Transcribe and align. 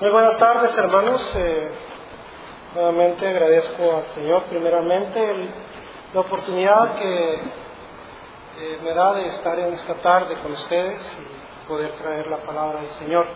Muy 0.00 0.08
buenas 0.08 0.38
tardes, 0.38 0.74
hermanos. 0.78 1.20
Eh, 1.36 1.70
nuevamente 2.74 3.28
agradezco 3.28 3.98
al 3.98 4.06
Señor, 4.14 4.44
primeramente, 4.44 5.50
la 6.14 6.20
oportunidad 6.20 6.94
que 6.94 7.34
eh, 7.34 8.78
me 8.82 8.94
da 8.94 9.12
de 9.12 9.28
estar 9.28 9.58
en 9.58 9.74
esta 9.74 9.96
tarde 9.96 10.36
con 10.36 10.52
ustedes 10.52 11.02
y 11.18 11.68
poder 11.68 11.92
traer 12.00 12.28
la 12.28 12.38
palabra 12.38 12.80
del 12.80 12.90
Señor. 12.92 13.26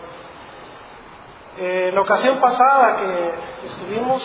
Eh, 1.59 1.91
la 1.93 2.01
ocasión 2.01 2.41
pasada 2.41 2.97
que 2.97 3.67
estuvimos 3.67 4.23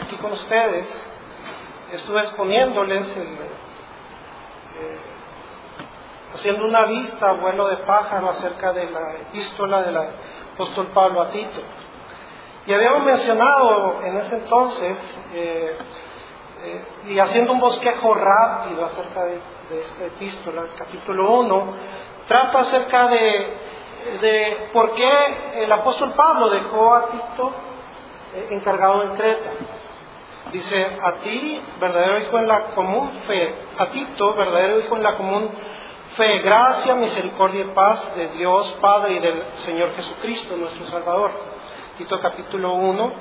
aquí 0.00 0.14
con 0.18 0.30
ustedes, 0.30 0.86
estuve 1.92 2.20
exponiéndoles 2.20 3.16
el, 3.16 3.22
eh, 3.22 4.98
haciendo 6.32 6.64
una 6.64 6.84
vista 6.84 7.32
vuelo 7.32 7.66
de 7.66 7.78
pájaro 7.78 8.30
acerca 8.30 8.72
de 8.72 8.88
la 8.88 9.14
epístola 9.14 9.82
del 9.82 9.96
apóstol 10.54 10.88
Pablo 10.88 11.22
a 11.22 11.28
Tito. 11.28 11.60
Y 12.66 12.72
habíamos 12.72 13.04
mencionado 13.04 14.02
en 14.04 14.16
ese 14.18 14.36
entonces, 14.36 14.96
eh, 15.34 15.76
eh, 16.64 16.84
y 17.08 17.18
haciendo 17.18 17.52
un 17.52 17.60
bosquejo 17.60 18.14
rápido 18.14 18.84
acerca 18.84 19.24
de, 19.24 19.40
esta 19.82 20.04
epístola, 20.04 20.64
capítulo 20.76 21.40
1, 21.40 21.66
trata 22.28 22.60
acerca 22.60 23.08
de, 23.08 23.46
de 24.20 24.68
por 24.72 24.92
qué 24.92 25.10
el 25.54 25.72
apóstol 25.72 26.12
Pablo 26.12 26.50
dejó 26.50 26.94
a 26.94 27.06
Tito 27.06 27.52
eh, 28.34 28.48
encargado 28.50 29.02
en 29.04 29.16
Creta. 29.16 29.50
Dice, 30.52 30.86
a 31.02 31.12
ti, 31.22 31.62
verdadero 31.80 32.18
hijo 32.18 32.38
en 32.38 32.48
la 32.48 32.66
común 32.66 33.10
fe, 33.26 33.54
a 33.78 33.86
Tito, 33.86 34.34
verdadero 34.34 34.80
hijo 34.80 34.96
en 34.96 35.02
la 35.02 35.16
común 35.16 35.48
fe, 35.48 35.81
gracia, 36.16 36.94
misericordia 36.94 37.62
y 37.62 37.68
paz 37.68 38.14
de 38.16 38.28
Dios 38.28 38.76
Padre 38.80 39.14
y 39.14 39.18
del 39.20 39.42
Señor 39.64 39.94
Jesucristo, 39.94 40.56
nuestro 40.56 40.86
Salvador. 40.86 41.30
Tito 41.98 42.18
capítulo 42.20 42.74
1, 42.74 43.12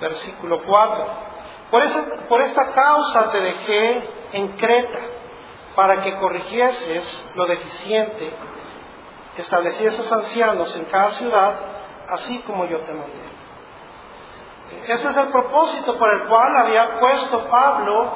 versículo 0.00 0.62
4. 0.62 1.06
Por, 1.70 1.82
esa- 1.82 2.04
por 2.28 2.40
esta 2.40 2.70
causa 2.72 3.30
te 3.30 3.40
dejé 3.40 4.08
en 4.32 4.48
Creta, 4.56 4.98
para 5.74 6.02
que 6.02 6.16
corrigieses 6.16 7.24
lo 7.34 7.46
deficiente, 7.46 8.30
establecieses 9.36 10.10
ancianos 10.10 10.74
en 10.76 10.84
cada 10.86 11.12
ciudad, 11.12 11.54
así 12.08 12.40
como 12.40 12.64
yo 12.66 12.78
te 12.80 12.92
mandé. 12.92 13.30
Este 14.86 15.08
es 15.08 15.16
el 15.16 15.28
propósito 15.28 15.96
por 15.96 16.10
el 16.10 16.22
cual 16.24 16.56
había 16.56 16.98
puesto 17.00 17.44
Pablo 17.48 18.12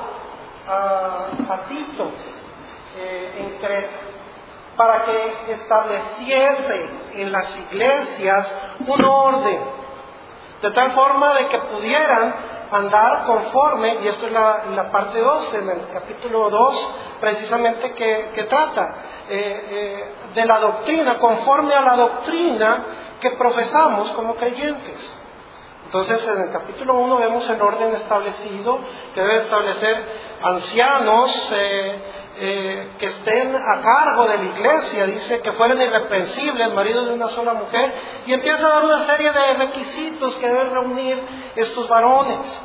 a, 0.69 1.27
a 1.53 1.57
Tito 1.69 2.11
eh, 2.99 3.35
en 3.39 3.59
Creta, 3.59 3.97
para 4.77 5.05
que 5.05 5.53
estableciese 5.53 6.91
en 7.15 7.33
las 7.33 7.57
iglesias 7.57 8.59
un 8.87 9.05
orden, 9.05 9.61
de 10.63 10.71
tal 10.71 10.93
forma 10.93 11.35
de 11.35 11.47
que 11.49 11.59
pudieran 11.59 12.35
andar 12.71 13.25
conforme, 13.25 13.99
y 14.03 14.09
esto 14.09 14.27
es 14.27 14.33
la, 14.33 14.91
parte 14.91 15.21
2, 15.21 15.55
en 15.55 15.71
el 15.71 15.89
capítulo 15.93 16.51
2, 16.51 16.91
precisamente 17.21 17.93
que, 17.93 18.31
que 18.35 18.45
trata 18.45 18.95
eh, 19.29 19.67
eh, 19.71 20.05
de 20.35 20.47
la 20.47 20.59
doctrina, 20.59 21.19
conforme 21.19 21.75
a 21.75 21.83
la 21.83 21.97
doctrina 21.97 22.85
que 23.21 23.31
profesamos 23.31 24.11
como 24.11 24.35
creyentes. 24.35 25.19
Entonces, 25.87 26.27
en 26.27 26.41
el 26.43 26.51
capítulo 26.51 26.95
1 26.95 27.17
vemos 27.19 27.49
el 27.49 27.63
orden 27.63 27.95
establecido, 27.95 28.79
que 29.15 29.21
debe 29.21 29.43
establecer 29.43 30.05
ancianos 30.43 31.53
eh, 31.55 31.99
eh, 32.37 32.89
que 32.99 33.07
estén 33.07 33.55
a 33.55 33.81
cargo 33.81 34.27
de 34.27 34.39
la 34.39 34.45
iglesia, 34.45 35.07
dice 35.07 35.41
que 35.41 35.53
fueran 35.53 35.81
irreprensibles, 35.81 36.73
maridos 36.75 37.07
de 37.07 37.15
una 37.15 37.29
sola 37.29 37.55
mujer, 37.55 37.93
y 38.27 38.33
empieza 38.33 38.67
a 38.67 38.71
dar 38.71 38.85
una 38.85 39.07
serie 39.07 39.31
de 39.31 39.55
requisitos 39.55 40.35
que 40.37 40.49
deben 40.49 40.71
reunir 40.73 41.19
estos 41.55 41.89
varones. 41.89 42.61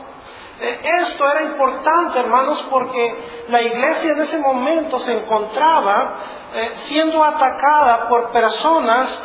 Eh, 0.62 0.80
Esto 1.02 1.30
era 1.30 1.44
importante, 1.44 2.20
hermanos, 2.20 2.66
porque 2.70 3.16
la 3.50 3.62
iglesia 3.62 4.12
en 4.12 4.22
ese 4.22 4.40
momento 4.40 5.00
se 5.00 5.14
encontraba 5.14 6.16
eh, 6.54 6.72
siendo 6.88 7.24
atacada 7.24 8.10
por 8.10 8.30
personas 8.30 9.18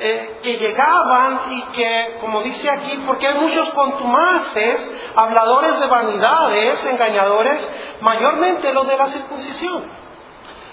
eh, 0.00 0.38
que 0.42 0.56
llegaban 0.58 1.52
y 1.52 1.62
que, 1.72 2.18
como 2.20 2.42
dice 2.42 2.70
aquí, 2.70 3.02
porque 3.06 3.26
hay 3.26 3.34
muchos 3.34 3.70
contumaces, 3.70 4.90
habladores 5.16 5.80
de 5.80 5.86
vanidades, 5.86 6.86
engañadores, 6.86 7.68
mayormente 8.00 8.72
los 8.72 8.86
de 8.86 8.96
la 8.96 9.08
circuncisión. 9.08 9.82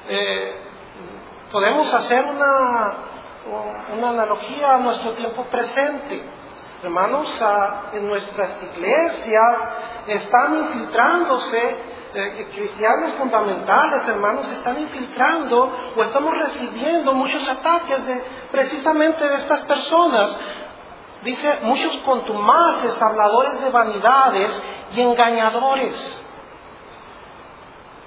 Eh, 0.09 0.55
podemos 1.51 1.91
hacer 1.93 2.25
una, 2.25 2.93
una 3.97 4.09
analogía 4.09 4.75
a 4.75 4.77
nuestro 4.77 5.11
tiempo 5.13 5.43
presente. 5.45 6.21
Hermanos, 6.83 7.33
en 7.93 8.07
nuestras 8.07 8.61
iglesias 8.61 9.57
están 10.07 10.55
infiltrándose 10.55 11.94
eh, 12.15 12.47
cristianos 12.53 13.11
fundamentales, 13.13 14.07
hermanos, 14.07 14.49
están 14.51 14.79
infiltrando 14.79 15.71
o 15.95 16.03
estamos 16.03 16.37
recibiendo 16.37 17.13
muchos 17.13 17.47
ataques 17.47 18.05
de 18.05 18.23
precisamente 18.51 19.27
de 19.27 19.35
estas 19.35 19.59
personas. 19.61 20.35
Dice, 21.23 21.59
muchos 21.63 21.97
contumaces, 21.97 23.01
habladores 23.01 23.59
de 23.61 23.69
vanidades 23.71 24.61
y 24.95 25.01
engañadores, 25.01 26.21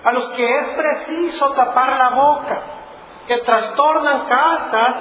a 0.05 0.13
los 0.13 0.27
que 0.29 0.45
es 0.59 0.67
preciso 0.69 1.51
tapar 1.53 1.99
la 1.99 2.11
boca, 2.11 2.59
que 3.27 3.39
trastornan 3.39 4.21
casas 4.27 4.95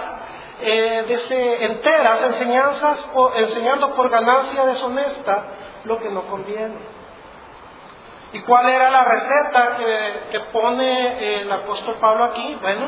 eh, 0.62 1.58
enteras, 1.62 2.24
enseñanzas, 2.24 2.98
po- 3.14 3.32
enseñando 3.36 3.94
por 3.94 4.10
ganancia 4.10 4.66
deshonesta 4.66 5.44
lo 5.86 6.00
que 6.00 6.10
no 6.10 6.24
conviene. 6.24 6.97
¿Y 8.34 8.42
cuál 8.42 8.68
era 8.68 8.90
la 8.90 9.06
receta 9.06 9.78
que, 9.78 10.28
que 10.32 10.40
pone 10.52 11.42
el 11.42 11.52
apóstol 11.52 11.96
Pablo 12.00 12.26
aquí? 12.26 12.58
Bueno, 12.62 12.88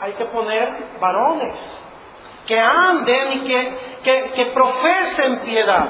hay 0.00 0.12
que 0.12 0.24
poner 0.26 0.68
varones 1.00 1.58
que 2.46 2.60
anden 2.60 3.32
y 3.32 3.40
que, 3.40 3.78
que, 4.02 4.30
que 4.32 4.46
profesen 4.46 5.40
piedad. 5.40 5.88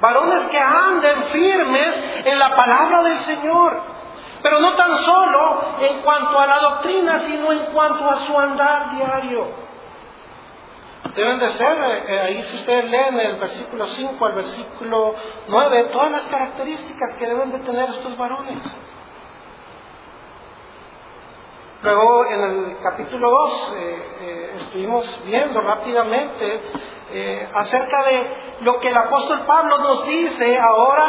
Varones 0.00 0.46
que 0.48 0.58
anden 0.58 1.24
firmes 1.24 2.22
en 2.24 2.38
la 2.38 2.54
palabra 2.54 3.02
del 3.02 3.18
Señor. 3.18 3.80
Pero 4.42 4.60
no 4.60 4.74
tan 4.74 4.96
solo 4.98 5.60
en 5.80 6.00
cuanto 6.02 6.38
a 6.38 6.46
la 6.46 6.58
doctrina, 6.60 7.20
sino 7.20 7.52
en 7.52 7.60
cuanto 7.72 8.08
a 8.08 8.20
su 8.20 8.38
andar 8.38 8.94
diario. 8.94 9.65
Deben 11.14 11.38
de 11.38 11.48
ser, 11.48 11.78
eh, 11.78 12.02
eh, 12.08 12.20
ahí 12.20 12.42
si 12.44 12.56
ustedes 12.56 12.90
leen 12.90 13.18
el 13.20 13.36
versículo 13.36 13.86
5 13.86 14.26
al 14.26 14.32
versículo 14.32 15.14
9, 15.48 15.84
todas 15.92 16.10
las 16.10 16.22
características 16.22 17.12
que 17.18 17.26
deben 17.26 17.52
de 17.52 17.58
tener 17.60 17.88
estos 17.90 18.16
varones. 18.16 18.58
Luego 21.82 22.26
en 22.26 22.40
el 22.40 22.76
capítulo 22.82 23.30
2 23.30 23.72
eh, 23.76 24.52
estuvimos 24.56 25.20
viendo 25.24 25.60
rápidamente 25.60 26.60
acerca 27.54 28.02
de 28.02 28.26
lo 28.62 28.80
que 28.80 28.88
el 28.88 28.96
apóstol 28.96 29.42
Pablo 29.46 29.78
nos 29.78 30.04
dice 30.06 30.58
ahora, 30.58 31.04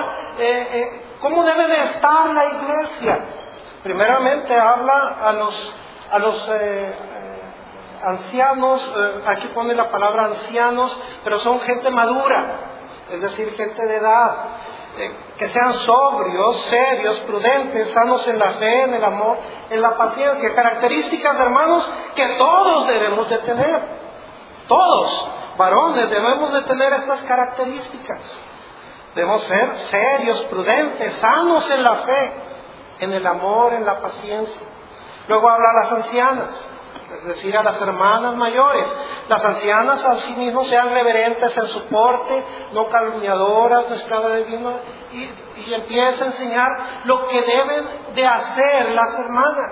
cómo 1.20 1.44
debe 1.44 1.68
de 1.68 1.84
estar 1.86 2.30
la 2.30 2.46
iglesia. 2.46 3.20
Primeramente 3.82 4.56
habla 4.56 5.18
a 5.24 5.34
los, 5.34 5.76
a 6.12 6.20
los 6.20 6.52
ancianos, 8.04 8.92
eh, 8.96 9.22
aquí 9.26 9.48
pone 9.48 9.74
la 9.74 9.90
palabra 9.90 10.26
ancianos, 10.26 10.98
pero 11.24 11.40
son 11.40 11.60
gente 11.62 11.90
madura, 11.90 12.46
es 13.12 13.22
decir, 13.22 13.54
gente 13.56 13.86
de 13.86 13.96
edad, 13.96 14.36
eh, 14.98 15.16
que 15.38 15.48
sean 15.50 15.74
sobrios, 15.76 16.58
serios, 16.66 17.20
prudentes, 17.22 17.90
sanos 17.90 18.28
en 18.28 18.40
la 18.40 18.52
fe, 18.54 18.84
en 18.84 18.94
el 18.96 19.04
amor, 19.04 19.38
en 19.70 19.82
la 19.82 19.96
paciencia, 19.96 20.56
características, 20.56 21.40
hermanos, 21.40 21.90
que 22.16 22.28
todos 22.38 22.88
debemos 22.88 23.30
de 23.30 23.38
tener, 23.40 23.82
todos, 24.68 25.30
varones, 25.58 26.10
debemos 26.10 26.54
de 26.54 26.62
tener 26.64 26.94
estas 26.94 27.22
características. 27.24 28.42
Debemos 29.16 29.44
ser 29.44 29.80
serios, 29.92 30.42
prudentes, 30.44 31.14
sanos 31.14 31.70
en 31.72 31.84
la 31.84 31.96
fe, 31.96 32.32
en 33.00 33.14
el 33.14 33.26
amor, 33.26 33.74
en 33.74 33.86
la 33.86 34.00
paciencia. 34.00 34.62
Luego 35.28 35.50
habla 35.50 35.70
a 35.72 35.74
las 35.74 35.92
ancianas, 35.92 36.70
es 37.16 37.24
decir, 37.24 37.58
a 37.58 37.64
las 37.64 37.82
hermanas 37.82 38.36
mayores. 38.36 38.86
Las 39.30 39.44
ancianas 39.44 40.04
a 40.04 40.18
sí 40.18 40.54
sean 40.66 40.94
reverentes 40.94 41.56
en 41.58 41.68
su 41.68 41.84
porte, 41.86 42.44
no 42.74 42.88
calumniadoras, 42.88 43.90
no 43.90 43.96
esclavas 43.96 44.34
de 44.34 44.44
vino, 44.44 44.72
y, 45.14 45.30
y 45.62 45.74
empieza 45.74 46.26
a 46.26 46.28
enseñar 46.28 46.70
lo 47.06 47.28
que 47.28 47.42
deben 47.42 47.86
de 48.14 48.26
hacer 48.26 48.92
las 48.92 49.20
hermanas. 49.20 49.72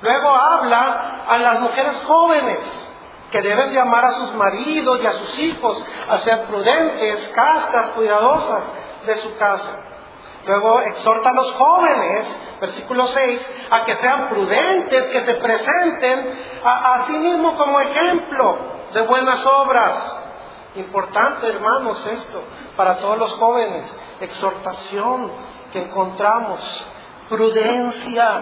Luego 0.00 0.28
habla 0.28 1.24
a 1.28 1.38
las 1.38 1.60
mujeres 1.60 2.00
jóvenes, 2.06 2.58
que 3.30 3.40
deben 3.40 3.72
de 3.72 3.80
amar 3.80 4.04
a 4.04 4.12
sus 4.12 4.34
maridos 4.34 5.00
y 5.02 5.06
a 5.06 5.12
sus 5.12 5.38
hijos, 5.38 5.84
a 6.08 6.18
ser 6.18 6.42
prudentes, 6.44 7.30
castas, 7.34 7.90
cuidadosas 7.90 8.62
de 9.06 9.16
su 9.16 9.36
casa. 9.36 9.78
Luego 10.46 10.80
exhorta 10.80 11.30
a 11.30 11.34
los 11.34 11.52
jóvenes, 11.52 12.26
versículo 12.60 13.06
6, 13.06 13.40
a 13.70 13.84
que 13.84 13.96
sean 13.96 14.28
prudentes, 14.28 15.04
que 15.04 15.22
se 15.22 15.34
presenten 15.34 16.34
a, 16.64 17.04
sí 17.06 17.12
mismo 17.12 17.56
como 17.56 17.80
ejemplo 17.80 18.58
de 18.92 19.02
buenas 19.02 19.44
obras, 19.46 20.16
Importante, 20.74 21.46
hermanos, 21.48 22.04
esto, 22.06 22.44
para 22.76 22.96
todos 22.96 23.18
los 23.18 23.32
jóvenes, 23.34 23.84
exhortación 24.20 25.30
que 25.70 25.82
encontramos, 25.82 26.86
prudencia, 27.28 28.40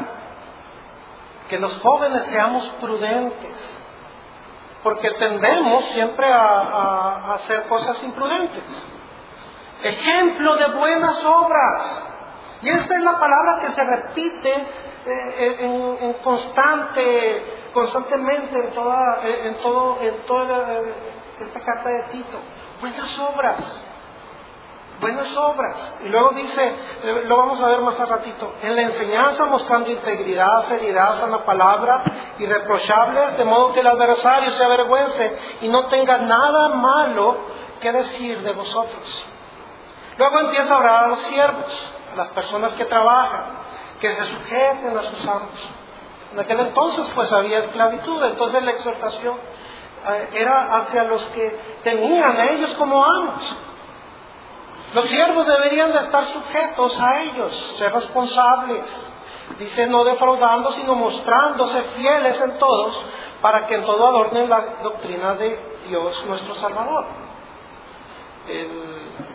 que 1.49 1.58
los 1.58 1.76
jóvenes 1.79 2.23
seamos 2.26 2.69
prudentes, 2.81 3.82
porque 4.85 5.11
tendemos 5.11 5.85
siempre 5.87 6.32
a, 6.32 7.32
hacer 7.35 7.67
cosas 7.67 8.00
imprudentes. 8.05 8.62
Ejemplo 9.82 10.56
de 10.56 10.69
buenas 10.77 11.25
obras. 11.25 12.05
Y 12.62 12.69
esta 12.69 12.94
es 12.94 13.03
la 13.03 13.19
palabra 13.19 13.61
que 13.61 13.71
se 13.71 13.85
repite 13.85 14.55
eh, 15.06 15.97
en, 16.00 16.12
constante, 16.23 17.71
constantemente 17.73 18.59
en 18.59 18.71
toda, 18.73 19.21
en 19.25 19.55
todo, 19.56 19.99
en 20.03 20.17
toda 20.27 20.73
eh, 20.75 20.94
esta 21.41 21.61
carta 21.61 21.88
de 21.88 22.03
Tito. 22.03 22.38
Buenas 22.81 23.19
obras 23.19 23.85
buenas 25.00 25.35
obras. 25.37 25.94
Y 26.05 26.09
luego 26.09 26.31
dice, 26.31 26.75
eh, 27.03 27.25
lo 27.26 27.37
vamos 27.37 27.61
a 27.61 27.69
ver 27.69 27.81
más 27.81 27.99
a 27.99 28.06
ratito, 28.06 28.53
en 28.62 28.76
la 28.76 28.83
enseñanza 28.83 29.47
mostrando 29.47 29.91
integridad, 29.91 30.65
seriedad 30.65 31.25
en 31.25 31.31
la 31.31 31.44
palabra, 31.44 32.03
irreprochables, 32.38 33.38
de 33.38 33.44
modo 33.44 33.73
que 33.73 33.81
el 33.81 33.87
adversario 33.87 34.50
se 34.53 34.65
avergüence 34.65 35.38
y 35.62 35.69
no 35.69 35.87
tenga 35.87 36.19
nada 36.19 36.69
malo 36.69 37.37
que 37.81 37.91
decir 37.93 38.43
de 38.43 38.53
vosotros. 38.53 39.26
Luego 40.21 40.39
empieza 40.39 40.75
a 40.75 40.77
hablar 40.77 41.05
a 41.05 41.09
los 41.09 41.21
siervos, 41.21 41.93
a 42.13 42.17
las 42.17 42.29
personas 42.29 42.75
que 42.75 42.85
trabajan, 42.85 43.45
que 43.99 44.13
se 44.13 44.23
sujeten 44.27 44.95
a 44.95 45.03
sus 45.03 45.27
amos. 45.27 45.71
En 46.35 46.41
aquel 46.41 46.61
entonces 46.61 47.11
pues 47.15 47.33
había 47.33 47.61
esclavitud, 47.61 48.23
entonces 48.25 48.63
la 48.63 48.73
exhortación 48.73 49.37
eh, 50.07 50.29
era 50.35 50.77
hacia 50.77 51.05
los 51.05 51.25
que 51.29 51.59
tenían 51.83 52.37
a 52.37 52.51
ellos 52.51 52.71
como 52.75 53.03
amos. 53.03 53.57
Los 54.93 55.07
siervos 55.07 55.47
deberían 55.47 55.91
de 55.91 56.01
estar 56.01 56.27
sujetos 56.27 57.01
a 57.01 57.23
ellos, 57.23 57.75
ser 57.79 57.91
responsables. 57.91 58.85
Dice, 59.59 59.87
no 59.87 60.05
defraudando, 60.05 60.71
sino 60.73 60.97
mostrándose 60.97 61.83
fieles 61.97 62.39
en 62.43 62.59
todos, 62.59 63.03
para 63.41 63.67
que 63.67 63.77
en 63.77 63.87
todo 63.87 64.07
adornen 64.07 64.51
la 64.51 64.61
doctrina 64.83 65.33
de 65.33 65.79
Dios 65.89 66.27
nuestro 66.27 66.55
Salvador. 66.57 67.07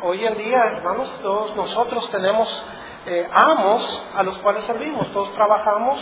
Hoy 0.04 0.26
en 0.26 0.38
día, 0.38 0.64
hermanos, 0.78 1.10
todos 1.22 1.56
nosotros 1.56 2.10
tenemos 2.10 2.66
eh, 3.08 3.30
amos 3.32 4.04
a 4.16 4.24
los 4.24 4.36
cuales 4.40 4.64
servimos, 4.64 5.08
todos 5.14 5.32
trabajamos 5.34 6.00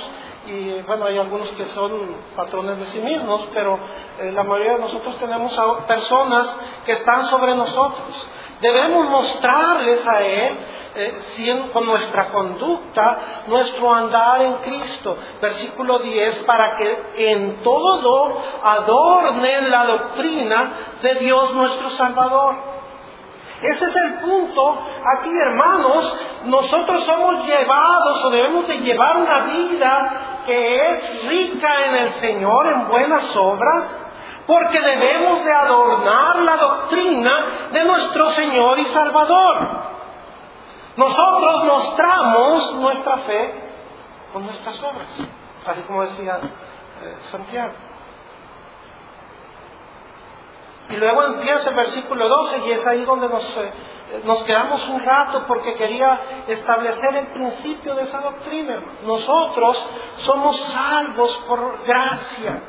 y 0.48 0.82
bueno, 0.84 1.06
hay 1.06 1.18
algunos 1.18 1.50
que 1.52 1.66
son 1.66 1.92
patrones 2.36 2.80
de 2.80 2.86
sí 2.88 3.00
mismos, 3.00 3.48
pero 3.54 3.78
eh, 4.20 4.32
la 4.32 4.44
mayoría 4.44 4.74
de 4.74 4.80
nosotros 4.80 5.18
tenemos 5.18 5.54
personas 5.86 6.58
que 6.86 6.94
están 6.94 7.26
sobre 7.26 7.56
nosotros. 7.56 8.28
Debemos 8.62 9.10
mostrarles 9.10 10.08
a 10.08 10.22
Él 10.22 10.58
eh, 10.96 11.70
con 11.74 11.86
nuestra 11.86 12.30
conducta, 12.30 13.44
nuestro 13.48 13.94
andar 13.94 14.42
en 14.44 14.54
Cristo. 14.56 15.18
Versículo 15.42 16.00
10, 16.00 16.38
para 16.44 16.78
que 16.78 17.04
en 17.18 17.64
todo 17.64 18.42
adornen 18.64 19.70
la 19.70 19.86
doctrina 19.88 20.72
de 21.02 21.16
Dios 21.16 21.54
nuestro 21.54 21.90
Salvador. 21.90 22.73
Ese 23.64 23.86
es 23.86 23.96
el 23.96 24.14
punto 24.16 24.78
aquí, 25.18 25.30
hermanos. 25.40 26.16
Nosotros 26.46 27.06
somos 27.06 27.46
llevados 27.46 28.26
o 28.26 28.30
debemos 28.30 28.68
de 28.68 28.80
llevar 28.82 29.18
una 29.18 29.40
vida 29.40 30.42
que 30.46 30.76
es 30.76 31.28
rica 31.28 31.86
en 31.86 31.96
el 31.96 32.14
Señor, 32.16 32.68
en 32.68 32.88
buenas 32.90 33.34
obras, 33.38 33.84
porque 34.46 34.82
debemos 34.82 35.46
de 35.46 35.54
adornar 35.54 36.40
la 36.40 36.58
doctrina 36.58 37.46
de 37.72 37.86
nuestro 37.86 38.32
Señor 38.32 38.80
y 38.80 38.86
Salvador. 38.86 39.84
Nosotros 40.98 41.64
mostramos 41.64 42.76
nuestra 42.76 43.18
fe 43.20 43.54
con 44.34 44.46
nuestras 44.46 44.78
obras, 44.84 45.08
así 45.66 45.82
como 45.84 46.04
decía 46.04 46.40
eh, 46.42 47.16
Santiago. 47.32 47.93
Y 50.94 50.98
luego 50.98 51.24
empieza 51.24 51.70
el 51.70 51.76
versículo 51.76 52.30
12 52.30 52.62
y 52.68 52.72
es 52.72 52.86
ahí 52.86 53.04
donde 53.04 53.28
nos, 53.28 53.44
eh, 53.58 53.74
nos 54.26 54.44
quedamos 54.44 54.88
un 54.90 55.04
rato 55.04 55.44
porque 55.48 55.74
quería 55.74 56.20
establecer 56.48 57.16
el 57.16 57.28
principio 57.28 57.96
de 57.96 58.04
esa 58.04 58.22
doctrina. 58.22 58.76
Nosotros 59.04 59.84
somos 60.20 60.60
salvos 60.60 61.36
por 61.48 61.84
gracia 61.86 62.62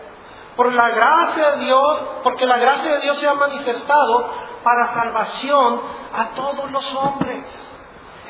por 0.57 0.73
la 0.73 0.89
gracia 0.91 1.53
de 1.53 1.65
Dios, 1.65 1.99
porque 2.23 2.47
la 2.47 2.59
gracia 2.59 2.95
de 2.95 3.01
Dios 3.01 3.19
se 3.19 3.27
ha 3.27 3.35
manifestado 3.35 4.29
para 4.63 4.87
salvación 4.87 5.81
a 6.15 6.27
todos 6.35 6.71
los 6.71 6.95
hombres, 6.95 7.45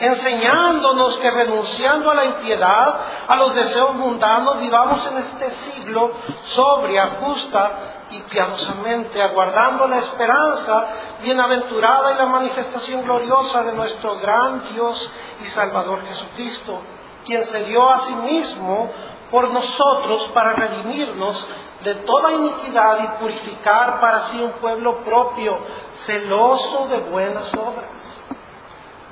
enseñándonos 0.00 1.18
que 1.18 1.30
renunciando 1.30 2.10
a 2.10 2.14
la 2.14 2.24
impiedad, 2.24 3.00
a 3.28 3.36
los 3.36 3.54
deseos 3.54 3.94
mundanos, 3.94 4.58
vivamos 4.58 5.06
en 5.06 5.18
este 5.18 5.50
siglo 5.50 6.12
sobria, 6.54 7.18
justa 7.20 7.72
y 8.14 8.20
piadosamente, 8.30 9.20
aguardando 9.20 9.88
la 9.88 9.98
esperanza 9.98 10.86
bienaventurada 11.20 12.12
y 12.12 12.16
la 12.16 12.26
manifestación 12.26 13.02
gloriosa 13.02 13.64
de 13.64 13.72
nuestro 13.72 14.18
gran 14.20 14.62
Dios 14.72 15.10
y 15.40 15.46
Salvador 15.46 16.00
Jesucristo, 16.06 16.80
quien 17.26 17.44
se 17.46 17.64
dio 17.64 17.90
a 17.90 18.02
sí 18.02 18.14
mismo 18.14 18.88
por 19.30 19.50
nosotros 19.50 20.30
para 20.32 20.52
redimirnos 20.52 21.44
de 21.82 21.94
toda 21.96 22.32
iniquidad 22.32 22.98
y 23.02 23.20
purificar 23.20 24.00
para 24.00 24.28
sí 24.28 24.40
un 24.40 24.52
pueblo 24.52 24.98
propio, 24.98 25.58
celoso 26.06 26.86
de 26.88 26.98
buenas 26.98 27.52
obras. 27.54 27.90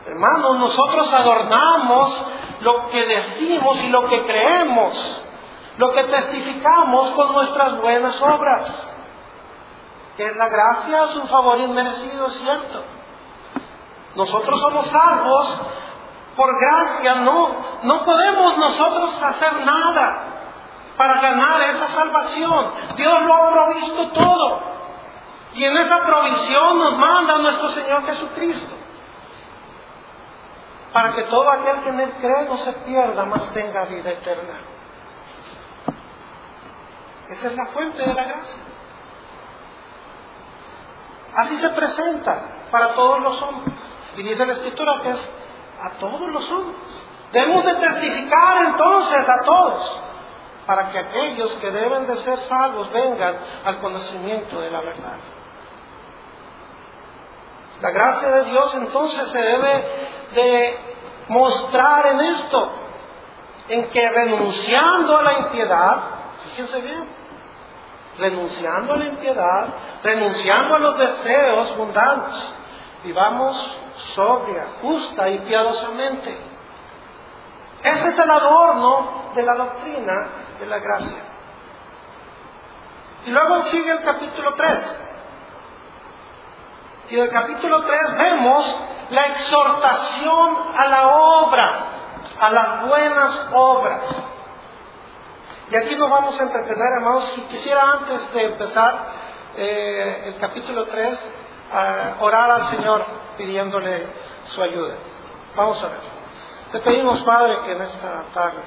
Hermanos, 0.06 0.58
nosotros 0.58 1.12
adornamos 1.12 2.25
lo 2.60 2.88
que 2.88 3.04
decimos 3.04 3.82
y 3.82 3.88
lo 3.88 4.08
que 4.08 4.22
creemos, 4.22 5.22
lo 5.76 5.93
que 5.93 6.04
testificamos 6.04 7.10
con 7.10 7.32
nuestras 7.32 7.81
buenas 7.81 8.20
obras. 8.22 8.92
Que 10.17 10.26
es 10.26 10.37
la 10.37 10.49
gracia, 10.49 11.05
es 11.05 11.17
un 11.17 11.29
favor 11.29 11.59
inmerecido, 11.59 12.26
es 12.26 12.35
cierto. 12.35 12.82
Nosotros 14.14 14.61
somos 14.61 14.87
salvos 14.88 15.61
por 16.37 16.59
gracia, 16.59 17.14
no, 17.17 17.50
no 17.82 18.05
podemos 18.05 18.59
nosotros 18.59 19.23
hacer 19.23 19.64
nada 19.64 20.32
para 20.97 21.20
ganar 21.20 21.62
esa 21.62 21.88
salvación. 21.88 22.73
Dios 22.97 23.23
lo 23.23 23.35
ha 23.35 23.53
provisto 23.53 24.09
todo. 24.09 24.61
Y 25.55 25.64
en 25.64 25.76
esa 25.76 26.00
provisión 26.05 26.79
nos 26.79 26.99
manda 26.99 27.38
nuestro 27.38 27.69
Señor 27.69 28.05
Jesucristo. 28.06 28.75
Para 30.92 31.14
que 31.14 31.23
todo 31.25 31.50
aquel 31.50 31.83
que 31.83 31.88
en 31.88 32.00
Él 32.00 32.12
cree 32.21 32.45
no 32.49 32.59
se 32.59 32.73
pierda, 32.73 33.25
mas 33.25 33.50
tenga 33.52 33.85
vida 33.85 34.11
eterna. 34.11 34.61
Esa 37.31 37.47
es 37.47 37.57
la 37.57 37.66
fuente 37.66 37.99
de 37.99 38.14
la 38.14 38.25
gracia. 38.25 38.62
Así 41.35 41.57
se 41.59 41.71
presenta 41.71 42.39
para 42.71 42.95
todos 42.95 43.21
los 43.21 43.41
hombres. 43.43 43.75
Y 44.17 44.23
dice 44.23 44.45
la 44.45 44.53
Escritura 44.53 45.01
que 45.03 45.11
es 45.11 45.31
a 45.83 45.91
todos 45.99 46.29
los 46.29 46.51
hombres. 46.51 47.03
Debemos 47.33 47.65
de 47.65 47.75
testificar 47.77 48.59
entonces 48.67 49.29
a 49.29 49.43
todos 49.43 50.01
para 50.67 50.91
que 50.91 50.99
aquellos 50.99 51.53
que 51.55 51.71
deben 51.71 52.07
de 52.07 52.17
ser 52.19 52.39
salvos 52.41 52.93
vengan 52.93 53.37
al 53.65 53.79
conocimiento 53.81 54.61
de 54.61 54.71
la 54.71 54.81
verdad. 54.81 55.17
La 57.81 57.91
gracia 57.91 58.31
de 58.31 58.45
Dios 58.45 58.75
entonces 58.75 59.29
se 59.31 59.39
debe 59.39 59.85
de 60.35 60.79
mostrar 61.29 62.07
en 62.07 62.21
esto, 62.21 62.71
en 63.69 63.91
que 63.91 64.09
renunciando 64.09 65.19
a 65.19 65.23
la 65.23 65.33
impiedad, 65.39 65.97
fíjense 66.45 66.81
bien, 66.81 67.09
renunciando 68.19 68.95
a 68.95 68.97
la 68.97 69.07
impiedad, 69.07 69.66
renunciando 70.02 70.75
a 70.75 70.78
los 70.78 70.99
deseos 70.99 71.76
mundanos, 71.76 72.54
vivamos 73.04 73.81
sobria, 74.14 74.66
justa 74.81 75.28
y 75.28 75.38
piadosamente. 75.40 76.37
Ese 77.83 78.09
es 78.09 78.19
el 78.19 78.31
adorno 78.31 79.33
de 79.35 79.42
la 79.42 79.54
doctrina 79.54 80.28
de 80.61 80.66
la 80.66 80.78
gracia. 80.78 81.19
Y 83.26 83.31
luego 83.31 83.64
sigue 83.64 83.92
el 83.92 84.02
capítulo 84.02 84.54
3. 84.54 84.97
Y 87.11 87.16
en 87.16 87.23
el 87.23 87.31
capítulo 87.31 87.83
3 87.83 88.16
vemos 88.19 88.81
la 89.11 89.26
exhortación 89.26 90.57
a 90.76 90.87
la 90.87 91.09
obra, 91.09 91.71
a 92.40 92.50
las 92.50 92.88
buenas 92.88 93.47
obras. 93.52 94.02
Y 95.73 95.76
aquí 95.76 95.97
nos 95.97 96.11
vamos 96.11 96.38
a 96.38 96.43
entretener, 96.43 96.93
hermanos. 96.99 97.33
Si 97.35 97.41
quisiera 97.45 97.93
antes 97.93 98.31
de 98.35 98.45
empezar 98.45 99.07
eh, 99.57 100.23
el 100.26 100.37
capítulo 100.37 100.85
3, 100.85 101.33
orar 102.21 102.50
al 102.50 102.62
Señor 102.69 103.02
pidiéndole 103.38 104.07
su 104.49 104.62
ayuda. 104.62 104.97
Vamos 105.57 105.83
a 105.83 105.88
ver. 105.88 106.00
Te 106.73 106.79
pedimos, 106.81 107.23
Padre, 107.23 107.57
que 107.64 107.73
en 107.73 107.81
esta 107.81 108.23
tarde 108.35 108.59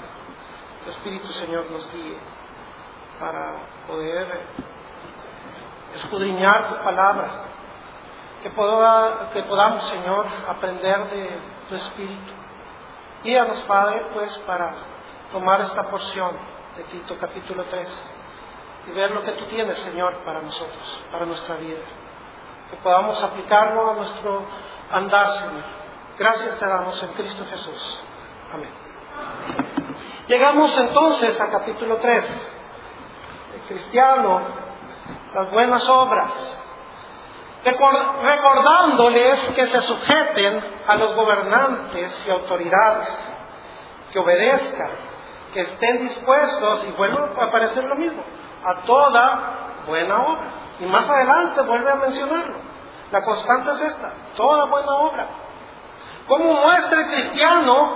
tu 0.84 0.90
Espíritu 0.90 1.28
Señor 1.34 1.70
nos 1.70 1.88
guíe 1.92 2.18
para 3.20 3.54
poder 3.86 4.28
escudriñar 5.98 6.70
tu 6.70 6.84
palabra, 6.84 7.28
que, 8.42 8.50
que 8.50 9.44
podamos, 9.44 9.90
Señor, 9.90 10.26
aprender 10.50 11.04
de 11.12 11.30
tu 11.70 11.76
Espíritu. 11.76 12.34
Guíanos, 13.24 13.60
Padre, 13.68 14.08
pues, 14.12 14.36
para 14.40 14.74
tomar 15.32 15.62
esta 15.62 15.84
porción 15.84 16.55
de 16.76 17.18
capítulo 17.18 17.64
3 17.64 17.88
y 18.88 18.92
ver 18.92 19.12
lo 19.12 19.24
que 19.24 19.32
tú 19.32 19.46
tienes, 19.46 19.78
Señor, 19.80 20.18
para 20.26 20.42
nosotros, 20.42 21.04
para 21.12 21.26
nuestra 21.26 21.56
vida. 21.56 21.80
Que 22.70 22.78
podamos 22.78 23.22
aplicarlo 23.24 23.92
a 23.92 23.94
nuestro 23.96 24.44
andar, 24.92 25.32
Señor. 25.40 25.64
Gracias 26.18 26.60
te 26.60 26.68
damos 26.68 27.02
en 27.02 27.10
Cristo 27.10 27.46
Jesús. 27.50 28.04
Amén. 28.54 28.70
Llegamos 30.28 30.78
entonces 30.78 31.40
a 31.40 31.50
capítulo 31.50 31.98
3. 31.98 32.26
El 33.56 33.62
cristiano, 33.68 34.42
las 35.34 35.52
buenas 35.52 35.88
obras. 35.88 36.58
Recordándoles 37.64 39.50
que 39.52 39.66
se 39.68 39.82
sujeten 39.82 40.64
a 40.88 40.96
los 40.96 41.16
gobernantes 41.16 42.24
y 42.28 42.30
autoridades, 42.30 43.10
que 44.12 44.20
obedezcan, 44.20 44.92
estén 45.62 46.02
dispuestos, 46.08 46.86
y 46.88 46.92
bueno, 46.94 47.30
a 47.40 47.50
parecer 47.50 47.84
lo 47.86 47.96
mismo, 47.96 48.24
a 48.64 48.76
toda 48.82 49.40
buena 49.88 50.22
obra. 50.22 50.44
Y 50.80 50.86
más 50.86 51.08
adelante 51.08 51.62
vuelve 51.62 51.92
a 51.92 51.96
mencionarlo. 51.96 52.56
La 53.12 53.22
constante 53.22 53.72
es 53.72 53.82
esta, 53.82 54.12
toda 54.36 54.66
buena 54.66 54.92
obra. 54.94 55.28
¿Cómo 56.28 56.54
muestra 56.54 57.02
el 57.02 57.08
cristiano 57.08 57.94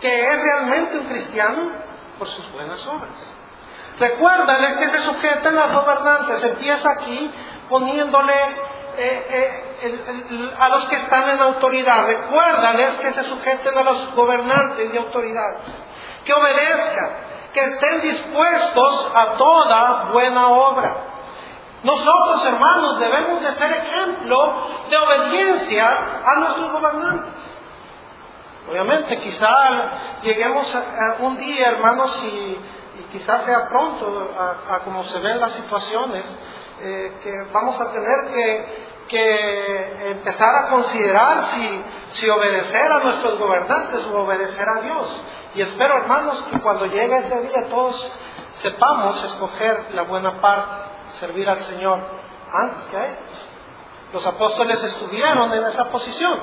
que 0.00 0.26
es 0.26 0.42
realmente 0.42 0.98
un 0.98 1.06
cristiano? 1.06 1.70
Por 2.18 2.28
sus 2.28 2.52
buenas 2.52 2.86
obras. 2.86 3.32
Recuérdale 3.98 4.76
que 4.78 4.88
se 4.88 5.00
sujetan 5.00 5.54
las 5.54 5.72
gobernantes. 5.72 6.44
Empieza 6.44 6.90
aquí 6.90 7.30
poniéndole 7.68 8.34
eh, 8.96 9.64
eh, 9.80 10.54
a 10.58 10.68
los 10.68 10.84
que 10.84 10.96
están 10.96 11.30
en 11.30 11.40
autoridad. 11.40 12.06
Recuérdales 12.06 12.94
que 12.96 13.12
se 13.12 13.24
sujeten 13.24 13.76
a 13.76 13.82
los 13.82 14.14
gobernantes 14.14 14.92
y 14.92 14.96
autoridades. 14.96 15.60
Que 16.24 16.32
obedezcan, 16.32 17.10
que 17.52 17.60
estén 17.60 18.00
dispuestos 18.02 19.10
a 19.14 19.32
toda 19.32 20.04
buena 20.12 20.48
obra. 20.48 20.96
Nosotros, 21.82 22.44
hermanos, 22.44 23.00
debemos 23.00 23.42
de 23.42 23.54
ser 23.56 23.72
ejemplo 23.72 24.36
de 24.88 24.96
obediencia 24.96 25.98
a 26.24 26.40
nuestros 26.40 26.72
gobernantes. 26.72 27.34
Obviamente, 28.70 29.18
quizá 29.18 29.90
lleguemos 30.22 30.72
un 31.18 31.36
día, 31.36 31.70
hermanos, 31.70 32.22
y, 32.24 32.58
quizás 33.10 33.42
sea 33.42 33.68
pronto, 33.68 34.30
a, 34.70 34.78
como 34.80 35.04
se 35.04 35.18
ven 35.18 35.40
las 35.40 35.52
situaciones, 35.52 36.24
eh, 36.80 37.12
que 37.22 37.32
vamos 37.52 37.80
a 37.80 37.90
tener 37.90 38.28
que, 38.30 38.92
empezar 40.10 40.54
a 40.56 40.68
considerar 40.68 41.44
si, 41.52 41.84
si 42.12 42.30
obedecer 42.30 42.92
a 42.92 43.00
nuestros 43.00 43.38
gobernantes 43.38 44.06
o 44.06 44.20
obedecer 44.22 44.66
a 44.66 44.80
Dios. 44.80 45.22
Y 45.54 45.60
espero, 45.60 45.98
hermanos, 45.98 46.42
que 46.50 46.60
cuando 46.60 46.86
llegue 46.86 47.18
ese 47.18 47.40
día 47.42 47.68
todos 47.68 48.10
sepamos 48.62 49.22
escoger 49.22 49.88
la 49.94 50.02
buena 50.02 50.40
parte, 50.40 50.88
servir 51.20 51.48
al 51.48 51.58
Señor 51.64 52.00
antes 52.52 52.82
que 52.84 52.96
a 52.96 53.06
ellos. 53.06 53.46
Los 54.14 54.26
apóstoles 54.26 54.82
estuvieron 54.82 55.52
en 55.52 55.64
esa 55.64 55.90
posición. 55.90 56.38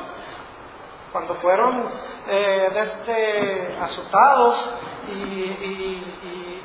Cuando 1.12 1.36
fueron 1.36 1.90
eh, 2.28 2.72
este, 2.76 3.78
azotados 3.82 4.74
y, 5.08 6.06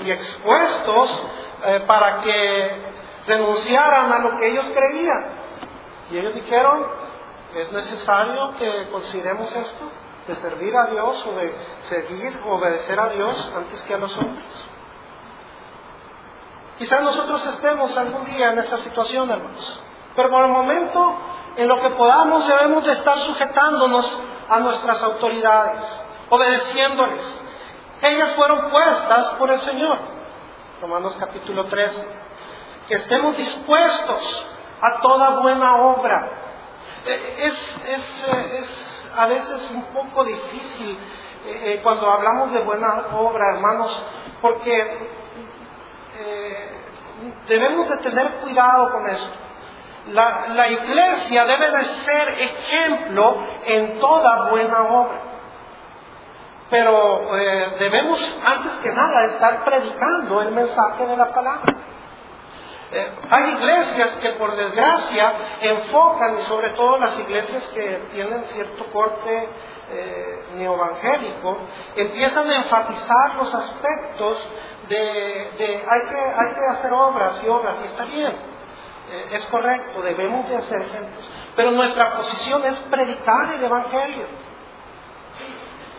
expuestos 0.06 1.24
eh, 1.64 1.82
para 1.86 2.20
que 2.20 2.70
renunciaran 3.26 4.12
a 4.12 4.18
lo 4.18 4.36
que 4.36 4.48
ellos 4.48 4.66
creían. 4.74 5.24
Y 6.10 6.18
ellos 6.18 6.34
dijeron, 6.34 6.86
es 7.54 7.72
necesario 7.72 8.54
que 8.58 8.88
consideremos 8.90 9.50
esto 9.56 9.90
de 10.26 10.36
servir 10.36 10.74
a 10.76 10.86
Dios 10.86 11.26
o 11.26 11.32
de 11.32 11.54
seguir 11.88 12.40
o 12.46 12.54
obedecer 12.54 12.98
a 12.98 13.08
Dios 13.08 13.52
antes 13.56 13.82
que 13.82 13.94
a 13.94 13.98
los 13.98 14.16
hombres. 14.16 14.64
Quizás 16.78 17.02
nosotros 17.02 17.44
estemos 17.46 17.96
algún 17.96 18.24
día 18.24 18.52
en 18.52 18.58
esta 18.58 18.78
situación, 18.78 19.30
hermanos, 19.30 19.80
pero 20.16 20.30
por 20.30 20.44
el 20.44 20.50
momento, 20.50 21.14
en 21.56 21.68
lo 21.68 21.80
que 21.80 21.90
podamos, 21.90 22.48
debemos 22.48 22.84
de 22.84 22.92
estar 22.92 23.18
sujetándonos 23.18 24.18
a 24.48 24.60
nuestras 24.60 25.02
autoridades, 25.02 25.82
obedeciéndoles. 26.30 27.22
Ellas 28.02 28.32
fueron 28.32 28.70
puestas 28.70 29.26
por 29.34 29.50
el 29.50 29.60
Señor. 29.60 29.98
Romanos 30.80 31.16
capítulo 31.18 31.66
13. 31.66 32.04
Que 32.88 32.94
estemos 32.96 33.36
dispuestos 33.36 34.46
a 34.80 35.00
toda 35.00 35.40
buena 35.40 35.76
obra. 35.76 36.28
Eh, 37.06 37.36
es, 37.38 37.52
es, 37.86 38.24
eh, 38.28 38.58
es 38.60 38.93
a 39.16 39.26
veces 39.26 39.70
un 39.70 39.84
poco 39.84 40.24
difícil 40.24 40.98
eh, 41.46 41.60
eh, 41.64 41.80
cuando 41.82 42.10
hablamos 42.10 42.52
de 42.52 42.60
buena 42.60 43.04
obra, 43.14 43.54
hermanos, 43.54 44.02
porque 44.40 44.80
eh, 46.18 46.70
debemos 47.48 47.88
de 47.88 47.96
tener 47.98 48.36
cuidado 48.36 48.92
con 48.92 49.08
esto. 49.08 49.30
La, 50.08 50.48
la, 50.48 50.68
iglesia 50.68 51.44
debe 51.46 51.70
de 51.70 51.84
ser 51.84 52.28
ejemplo 52.38 53.36
en 53.66 54.00
toda 54.00 54.50
buena 54.50 54.82
obra. 54.82 55.20
Pero 56.70 57.30
debemos, 57.78 58.38
antes 58.44 58.72
que 58.78 58.92
nada, 58.92 59.26
estar 59.26 59.64
predicando 59.64 60.42
el 60.42 60.50
mensaje 60.50 61.06
de 61.06 61.16
la 61.16 61.32
palabra. 61.32 61.74
Eh, 62.96 63.10
hay 63.28 63.50
iglesias 63.54 64.10
que 64.22 64.30
por 64.34 64.54
desgracia 64.54 65.32
enfocan, 65.60 66.38
y 66.38 66.42
sobre 66.42 66.70
todo 66.70 66.96
las 66.98 67.18
iglesias 67.18 67.64
que 67.74 68.02
tienen 68.12 68.44
cierto 68.44 68.86
corte 68.92 69.48
eh, 69.90 70.44
neoevangélico, 70.54 71.58
empiezan 71.96 72.48
a 72.48 72.54
enfatizar 72.54 73.34
los 73.36 73.52
aspectos 73.52 74.48
de, 74.88 75.84
hay, 75.88 76.00
que, 76.02 76.16
hay 76.16 76.54
que 76.54 76.66
hacer 76.70 76.92
obras 76.92 77.34
y 77.44 77.48
obras, 77.48 77.74
y 77.82 77.86
está 77.88 78.04
bien, 78.04 78.32
eh, 79.10 79.28
es 79.32 79.44
correcto, 79.46 80.00
debemos 80.00 80.48
de 80.48 80.56
hacer 80.56 80.82
ejemplos, 80.82 81.28
pero 81.56 81.72
nuestra 81.72 82.14
posición 82.14 82.64
es 82.64 82.78
predicar 82.90 83.54
el 83.54 83.64
Evangelio. 83.64 84.44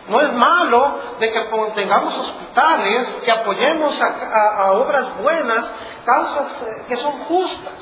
No 0.08 0.20
es 0.20 0.32
malo 0.34 0.98
de 1.18 1.32
que 1.32 1.40
tengamos 1.74 2.16
hospitales, 2.16 3.08
que 3.24 3.30
apoyemos 3.30 4.00
a, 4.00 4.72
obras 4.72 5.16
buenas, 5.20 5.64
causas 6.04 6.62
eh, 6.62 6.84
que 6.88 6.96
son 6.96 7.24
justas 7.24 7.74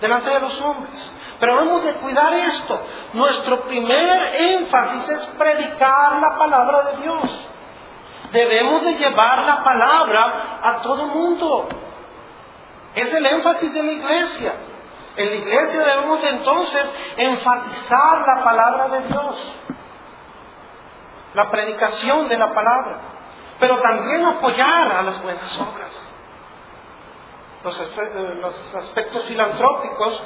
delante 0.00 0.30
de 0.30 0.40
los 0.40 0.60
hombres. 0.62 1.12
Pero 1.38 1.56
debemos 1.56 1.84
de 1.84 1.92
cuidar 1.94 2.32
esto. 2.32 2.80
Nuestro 3.12 3.60
primer 3.62 4.34
énfasis 4.36 5.08
es 5.10 5.26
predicar 5.38 6.18
la 6.20 6.38
palabra 6.38 6.82
de 6.84 7.02
Dios. 7.02 7.46
Debemos 8.32 8.84
de 8.84 8.94
llevar 8.94 9.44
la 9.44 9.62
palabra 9.62 10.60
a 10.62 10.76
todo 10.80 11.06
mundo. 11.06 11.68
Es 12.94 13.12
el 13.12 13.26
énfasis 13.26 13.74
de 13.74 13.82
la 13.82 13.92
iglesia. 13.92 14.54
En 15.16 15.28
la 15.28 15.34
iglesia 15.34 15.80
debemos 15.80 16.22
de 16.22 16.28
entonces 16.30 16.84
enfatizar 17.16 18.26
la 18.26 18.42
palabra 18.42 18.88
de 18.88 19.00
Dios 19.08 19.54
la 21.34 21.50
predicación 21.50 22.28
de 22.28 22.38
la 22.38 22.52
palabra, 22.52 22.98
pero 23.60 23.78
también 23.78 24.24
apoyar 24.24 24.92
a 24.92 25.02
las 25.02 25.22
buenas 25.22 25.60
obras. 25.60 26.08
Los, 27.64 27.80
eh, 27.80 28.76
aspectos 28.76 29.24
filantrópicos, 29.24 30.22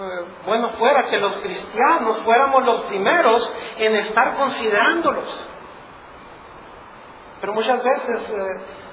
eh, 0.00 0.24
bueno 0.44 0.70
fuera 0.70 1.08
que 1.08 1.18
los 1.18 1.36
cristianos 1.38 2.18
fuéramos 2.18 2.64
los 2.64 2.80
primeros 2.82 3.52
en 3.78 3.96
estar 3.96 4.36
considerándolos. 4.36 5.48
Pero 7.40 7.54
muchas 7.54 7.82
veces 7.82 8.20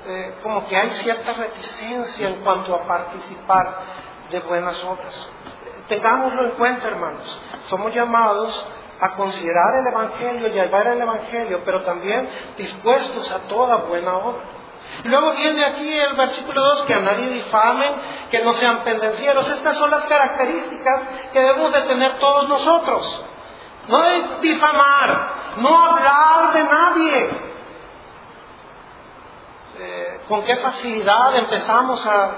eh, 0.10 0.36
como 0.41 0.65
que 0.67 0.77
hay 0.77 0.89
cierta 0.91 1.34
reticencia 1.34 2.29
en 2.29 2.36
cuanto 2.36 2.74
a 2.74 2.84
participar 2.84 3.77
de 4.32 4.39
buenas 4.41 4.82
obras. 4.86 5.29
Tengámoslo 5.89 6.44
en 6.44 6.51
cuenta, 6.51 6.88
hermanos. 6.88 7.39
Somos 7.70 7.94
llamados 7.94 8.65
a 8.99 9.13
considerar 9.13 9.75
el 9.75 9.87
Evangelio, 9.87 10.47
llevar 10.47 10.87
el 10.87 11.01
Evangelio, 11.01 11.61
pero 11.63 11.81
también 11.83 12.29
dispuestos 12.57 13.29
a 13.31 13.39
toda 13.47 13.77
buena 13.77 14.17
obra. 14.17 14.57
Luego 15.03 15.33
viene 15.33 15.65
aquí 15.65 15.99
el 15.99 16.15
versículo 16.15 16.61
2, 16.75 16.85
que 16.85 16.93
a 16.93 17.01
nadie 17.01 17.29
difamen, 17.29 17.93
que 18.31 18.43
no 18.43 18.53
sean 18.53 18.79
pendencieros. 18.83 19.47
Estas 19.47 19.77
son 19.77 19.91
las 19.91 20.05
características 20.05 21.01
que 21.33 21.39
debemos 21.39 21.73
de 21.73 21.81
tener 21.81 22.17
todos 22.19 22.49
nosotros. 22.49 23.25
No 23.87 24.03
es 24.03 24.41
difamar, 24.41 25.33
no 25.57 25.77
hablar 25.77 26.53
de 26.53 26.63
nadie. 26.63 27.29
Eh, 29.79 30.21
¿Con 30.27 30.43
qué 30.43 30.55
facilidad 30.57 31.35
empezamos 31.35 32.05
a, 32.05 32.31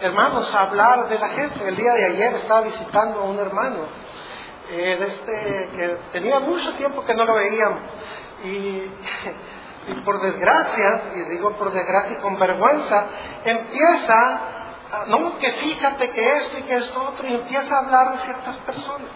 hermanos, 0.00 0.52
a 0.54 0.60
hablar 0.60 1.08
de 1.08 1.18
la 1.18 1.28
gente? 1.28 1.68
El 1.68 1.76
día 1.76 1.92
de 1.92 2.04
ayer 2.06 2.34
estaba 2.34 2.62
visitando 2.62 3.20
a 3.20 3.24
un 3.24 3.38
hermano 3.38 4.05
eh, 4.70 4.98
este, 5.00 5.68
que 5.76 5.98
tenía 6.12 6.40
mucho 6.40 6.74
tiempo 6.74 7.04
que 7.04 7.14
no 7.14 7.24
lo 7.24 7.34
veíamos. 7.34 7.80
Y, 8.44 8.90
por 10.04 10.20
desgracia, 10.20 11.02
y 11.14 11.30
digo 11.30 11.52
por 11.52 11.72
desgracia 11.72 12.18
y 12.18 12.20
con 12.20 12.36
vergüenza, 12.38 13.06
empieza 13.44 14.40
no, 15.08 15.38
que 15.38 15.50
fíjate 15.52 16.10
que 16.10 16.36
esto 16.36 16.58
y 16.58 16.62
que 16.62 16.76
esto 16.76 17.02
otro, 17.02 17.26
y 17.26 17.34
empieza 17.34 17.74
a 17.74 17.84
hablar 17.84 18.12
de 18.12 18.18
ciertas 18.18 18.56
personas. 18.58 19.10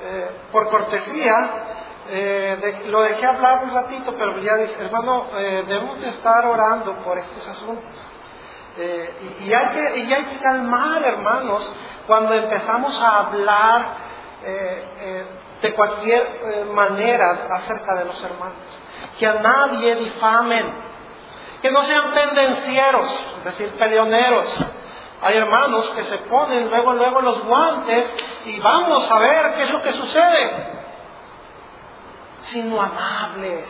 Eh, 0.00 0.30
por 0.52 0.68
cortesía, 0.68 1.50
eh, 2.10 2.84
lo 2.86 3.02
dejé 3.02 3.26
hablar 3.26 3.64
un 3.64 3.70
ratito, 3.70 4.14
pero 4.16 4.38
ya 4.38 4.54
dije, 4.56 4.76
hermano, 4.78 5.26
eh, 5.36 5.64
debemos 5.66 6.00
de 6.00 6.08
estar 6.08 6.46
orando 6.46 6.94
por 7.04 7.18
estos 7.18 7.46
asuntos. 7.48 8.10
Y, 9.40 9.52
hay 9.52 9.66
que, 9.68 9.98
y 10.00 10.12
hay 10.12 10.24
que 10.24 10.38
calmar, 10.38 11.02
hermanos, 11.02 11.72
cuando 12.06 12.34
empezamos 12.34 13.00
a 13.00 13.18
hablar 13.18 14.08
de 15.60 15.74
cualquier 15.74 16.66
manera 16.72 17.48
acerca 17.50 17.94
de 17.96 18.04
los 18.04 18.22
hermanos. 18.22 18.56
Que 19.18 19.26
a 19.26 19.34
nadie 19.34 19.96
difamen, 19.96 20.72
que 21.60 21.70
no 21.70 21.82
sean 21.84 22.12
pendencieros, 22.12 23.26
es 23.38 23.44
decir, 23.44 23.70
peleoneros. 23.78 24.56
Hay 25.20 25.36
hermanos 25.36 25.90
que 25.90 26.04
se 26.04 26.18
ponen 26.18 26.70
luego, 26.70 26.92
luego 26.92 27.20
los 27.20 27.42
guantes 27.42 28.14
y 28.46 28.60
vamos 28.60 29.10
a 29.10 29.18
ver 29.18 29.54
qué 29.54 29.62
es 29.64 29.70
lo 29.70 29.82
que 29.82 29.92
sucede. 29.92 30.78
Sino 32.42 32.80
amables, 32.80 33.66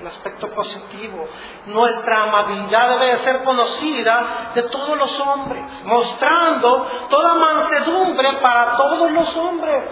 el 0.00 0.06
aspecto 0.06 0.50
positivo. 0.50 1.28
Nuestra 1.66 2.22
amabilidad 2.22 2.98
debe 2.98 3.16
ser 3.18 3.42
conocida 3.44 4.50
de 4.54 4.62
todos 4.64 4.96
los 4.96 5.20
hombres, 5.20 5.64
mostrando 5.84 6.86
toda 7.08 7.34
mansedumbre 7.34 8.32
para 8.40 8.76
todos 8.76 9.10
los 9.10 9.36
hombres. 9.36 9.84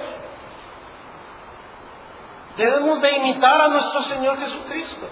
Debemos 2.56 3.02
de 3.02 3.16
imitar 3.16 3.60
a 3.60 3.68
nuestro 3.68 4.02
Señor 4.02 4.38
Jesucristo. 4.38 5.06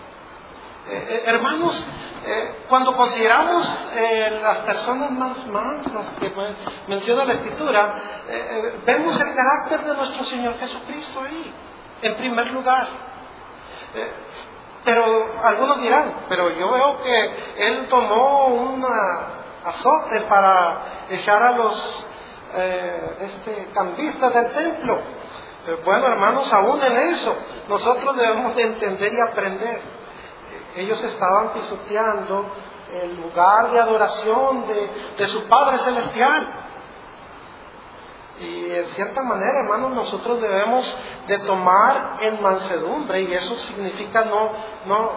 Eh, 0.87 1.07
eh, 1.09 1.23
hermanos, 1.27 1.85
eh, 2.27 2.65
cuando 2.69 2.95
consideramos 2.95 3.89
las 4.43 4.59
personas 4.59 5.11
más 5.11 5.47
mansas 5.47 6.13
que 6.21 6.33
menciona 6.87 7.25
la 7.25 7.33
Escritura, 7.35 7.95
vemos 8.85 9.19
el 9.21 9.35
carácter 9.35 9.85
de 9.85 9.95
nuestro 9.95 10.25
Señor 10.25 10.59
Jesucristo 10.59 11.21
ahí, 11.21 11.53
en 12.03 12.17
primer 12.17 12.51
lugar. 12.51 12.89
Pero 14.85 15.33
algunos 15.43 15.81
dirán, 15.81 16.25
pero 16.29 16.51
yo 16.51 16.71
veo 16.71 17.03
que 17.03 17.31
Él 17.57 17.87
tomó 17.89 18.47
un 18.47 18.85
azote 19.65 20.21
para 20.23 21.07
echar 21.11 21.43
a 21.43 21.53
los 21.53 22.07
este, 23.21 23.69
cambistas 23.75 24.33
del 24.33 24.53
templo. 24.53 24.99
bueno, 25.85 26.07
hermanos, 26.07 26.53
aún 26.53 26.81
en 26.83 26.97
eso, 26.97 27.35
nosotros 27.69 28.17
debemos 28.17 28.55
de 28.55 28.63
entender 28.63 29.13
y 29.15 29.21
aprender 29.21 29.95
ellos 30.77 31.03
estaban 31.05 31.53
pisoteando 31.53 32.47
el 33.01 33.17
lugar 33.17 33.71
de 33.71 33.81
adoración 33.81 34.65
de, 35.17 35.29
su 35.29 35.45
Padre 35.45 35.79
Celestial. 35.79 36.47
Y 38.41 38.73
en 38.73 38.87
cierta 38.89 39.23
manera, 39.23 39.61
hermanos, 39.61 39.93
nosotros 39.93 40.41
debemos 40.41 40.97
de 41.29 41.39
tomar 41.41 42.17
en 42.21 42.43
mansedumbre, 42.43 43.23
y 43.23 43.33
eso 43.33 43.57
significa 43.59 44.25
no, 44.25 44.51
no, 44.87 45.13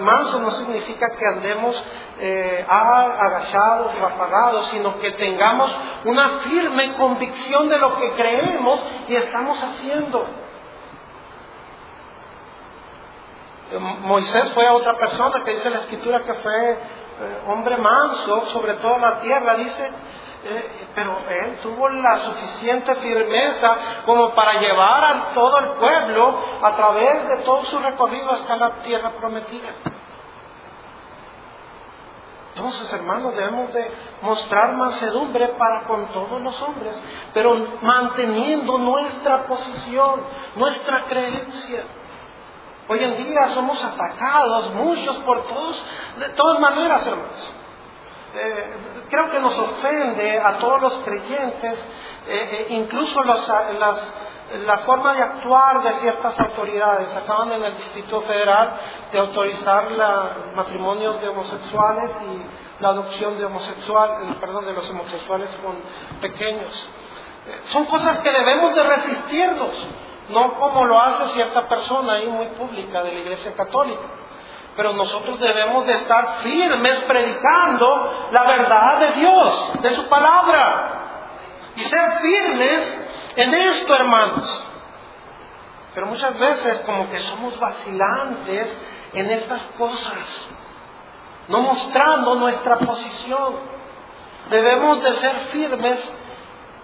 manso 0.00 0.40
no 0.40 0.50
significa 0.50 1.10
que 1.16 1.24
andemos 1.24 1.80
eh, 2.18 2.66
agachados 2.68 3.92
o 4.00 4.06
apagados, 4.06 4.66
sino 4.70 4.98
que 4.98 5.12
tengamos 5.12 5.70
una 6.04 6.28
firme 6.40 6.94
convicción 6.94 7.68
de 7.68 7.78
lo 7.78 7.96
que 7.96 8.10
creemos 8.12 8.80
y 9.08 9.14
estamos 9.14 9.56
haciendo. 9.62 10.26
Moisés 14.00 14.50
fue 14.52 14.66
a 14.66 14.72
otra 14.72 14.96
persona 14.96 15.44
que 15.44 15.52
dice 15.52 15.70
la 15.70 15.80
escritura 15.80 16.20
que 16.20 16.34
fue 16.34 16.72
eh, 16.72 16.76
hombre 17.48 17.76
manso 17.76 18.46
sobre 18.46 18.74
toda 18.74 18.98
la 18.98 19.20
tierra, 19.20 19.56
dice, 19.56 19.90
eh, 20.44 20.86
pero 20.94 21.18
él 21.28 21.58
tuvo 21.62 21.88
la 21.88 22.18
suficiente 22.20 22.94
firmeza 22.96 23.76
como 24.06 24.34
para 24.34 24.60
llevar 24.60 25.04
a 25.04 25.20
todo 25.34 25.58
el 25.58 25.66
pueblo 25.70 26.38
a 26.62 26.76
través 26.76 27.28
de 27.28 27.36
todo 27.38 27.64
su 27.64 27.78
recorrido 27.80 28.30
hasta 28.30 28.56
la 28.56 28.70
tierra 28.82 29.10
prometida. 29.18 29.68
Entonces, 32.54 32.92
hermanos, 32.92 33.36
debemos 33.36 33.72
de 33.72 33.88
mostrar 34.22 34.76
mansedumbre 34.76 35.48
para 35.50 35.82
con 35.82 36.06
todos 36.06 36.40
los 36.40 36.60
hombres, 36.62 37.00
pero 37.32 37.56
manteniendo 37.82 38.78
nuestra 38.78 39.44
posición, 39.44 40.22
nuestra 40.56 41.04
creencia. 41.04 41.84
Hoy 42.88 43.04
en 43.04 43.16
día 43.16 43.48
somos 43.48 43.82
atacados, 43.84 44.74
muchos 44.74 45.16
por 45.18 45.44
todos, 45.46 45.84
de 46.18 46.28
todas 46.30 46.58
maneras, 46.58 47.06
hermanos. 47.06 47.54
Eh, 48.34 48.76
creo 49.08 49.30
que 49.30 49.40
nos 49.40 49.58
ofende 49.58 50.38
a 50.38 50.58
todos 50.58 50.80
los 50.80 50.94
creyentes, 51.04 51.78
eh, 52.26 52.28
eh, 52.28 52.66
incluso 52.70 53.22
la 53.22 54.78
forma 54.78 55.14
de 55.14 55.22
actuar 55.22 55.82
de 55.82 55.92
ciertas 55.94 56.38
autoridades. 56.38 57.14
Acaban 57.14 57.52
en 57.52 57.64
el 57.64 57.76
Distrito 57.76 58.20
Federal 58.22 58.78
de 59.12 59.18
autorizar 59.18 59.90
la, 59.92 60.30
matrimonios 60.54 61.20
de 61.22 61.28
homosexuales 61.28 62.10
y 62.22 62.82
la 62.82 62.90
adopción 62.90 63.38
de 63.38 63.46
homosexuales, 63.46 64.36
perdón, 64.40 64.66
de 64.66 64.72
los 64.74 64.88
homosexuales 64.90 65.48
con 65.62 65.76
pequeños. 66.20 66.88
son 67.70 67.86
cosas 67.86 68.18
que 68.18 68.30
debemos 68.30 68.74
de 68.74 68.82
resistirnos 68.82 69.88
no 70.28 70.54
como 70.54 70.84
lo 70.84 71.00
hace 71.00 71.28
cierta 71.28 71.66
persona 71.68 72.14
ahí 72.14 72.26
muy 72.26 72.46
pública 72.48 73.02
de 73.02 73.12
la 73.12 73.18
Iglesia 73.20 73.54
Católica. 73.54 74.02
Pero 74.78 74.92
nosotros 74.92 75.40
debemos 75.40 75.88
de 75.88 75.92
estar 75.92 76.36
firmes 76.44 77.00
predicando 77.00 78.28
la 78.30 78.44
verdad 78.44 78.98
de 79.00 79.10
Dios, 79.20 79.82
de 79.82 79.90
su 79.90 80.06
palabra. 80.06 80.90
Y 81.74 81.80
ser 81.80 82.20
firmes 82.20 82.98
en 83.34 83.54
esto, 83.54 83.92
hermanos. 83.92 84.66
Pero 85.94 86.06
muchas 86.06 86.38
veces 86.38 86.78
como 86.86 87.10
que 87.10 87.18
somos 87.18 87.58
vacilantes 87.58 88.78
en 89.14 89.28
estas 89.32 89.62
cosas, 89.76 90.48
no 91.48 91.60
mostrando 91.62 92.36
nuestra 92.36 92.78
posición. 92.78 93.56
Debemos 94.48 95.02
de 95.02 95.12
ser 95.14 95.34
firmes 95.50 95.98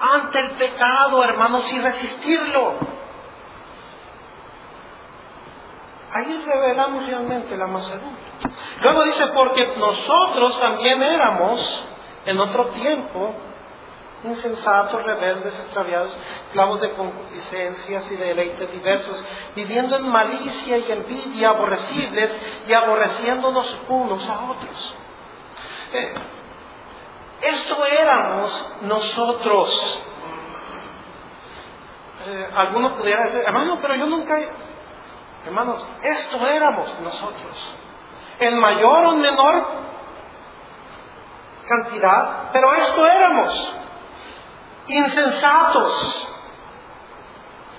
ante 0.01 0.41
el 0.41 0.51
pecado, 0.57 1.23
hermanos, 1.23 1.73
y 1.73 1.79
resistirlo. 1.79 2.75
Ahí 6.15 6.45
revelamos 6.47 7.07
realmente 7.07 7.57
la 7.57 7.67
mansedumbre. 7.67 8.23
Luego 8.83 9.03
dice, 9.03 9.27
porque 9.29 9.75
nosotros 9.77 10.61
también 10.61 11.03
éramos 11.03 11.85
en 12.25 12.39
otro 12.39 12.67
tiempo 12.67 13.35
insensatos, 14.23 15.03
rebeldes, 15.03 15.59
extraviados, 15.59 16.17
clavos 16.53 16.81
de 16.81 16.91
concupiscencias 16.93 18.11
y 18.13 18.17
de 18.17 18.27
deleites 18.27 18.73
diversos, 18.73 19.23
viviendo 19.57 19.97
en 19.97 20.09
malicia 20.09 20.79
y 20.79 20.93
envidia, 20.93 21.51
aborrecibles 21.51 22.31
y 22.69 22.73
aborreciéndonos 22.73 23.77
unos 23.89 24.29
a 24.29 24.51
otros. 24.51 24.95
Eh, 25.95 26.15
esto 27.43 27.85
éramos 27.87 28.69
nosotros. 28.83 30.03
Eh, 32.27 32.49
algunos 32.55 32.93
pudieran 32.93 33.25
decir, 33.25 33.43
hermano, 33.45 33.79
pero 33.83 33.97
yo 33.97 34.07
nunca 34.07 34.39
Hermanos, 35.45 35.87
esto 36.03 36.47
éramos 36.47 37.01
nosotros. 37.01 37.75
En 38.41 38.59
mayor 38.59 39.07
o 39.07 39.17
menor 39.17 39.67
cantidad, 41.69 42.51
pero 42.53 42.73
esto 42.73 43.07
éramos. 43.07 43.75
Insensatos. 44.87 46.29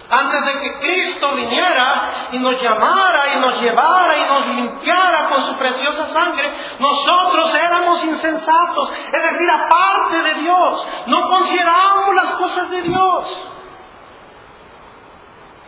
Antes 0.08 0.46
de 0.46 0.60
que 0.60 0.80
Cristo 0.80 1.34
viniera 1.34 2.28
y 2.32 2.38
nos 2.38 2.62
llamara 2.62 3.24
y 3.36 3.40
nos 3.40 3.60
llevara 3.60 4.16
y 4.16 4.24
nos 4.30 4.48
limpiara 4.56 5.30
con 5.30 5.46
su 5.46 5.56
preciosa 5.58 6.14
sangre, 6.14 6.54
nosotros 6.78 7.56
éramos 7.56 8.04
insensatos. 8.04 8.92
Es 9.12 9.24
decir, 9.24 9.50
aparte 9.50 10.22
de 10.22 10.34
Dios, 10.36 10.88
no 11.08 11.30
considerábamos 11.30 12.16
las 12.16 12.32
cosas 12.34 12.70
de 12.70 12.82
Dios. 12.84 13.50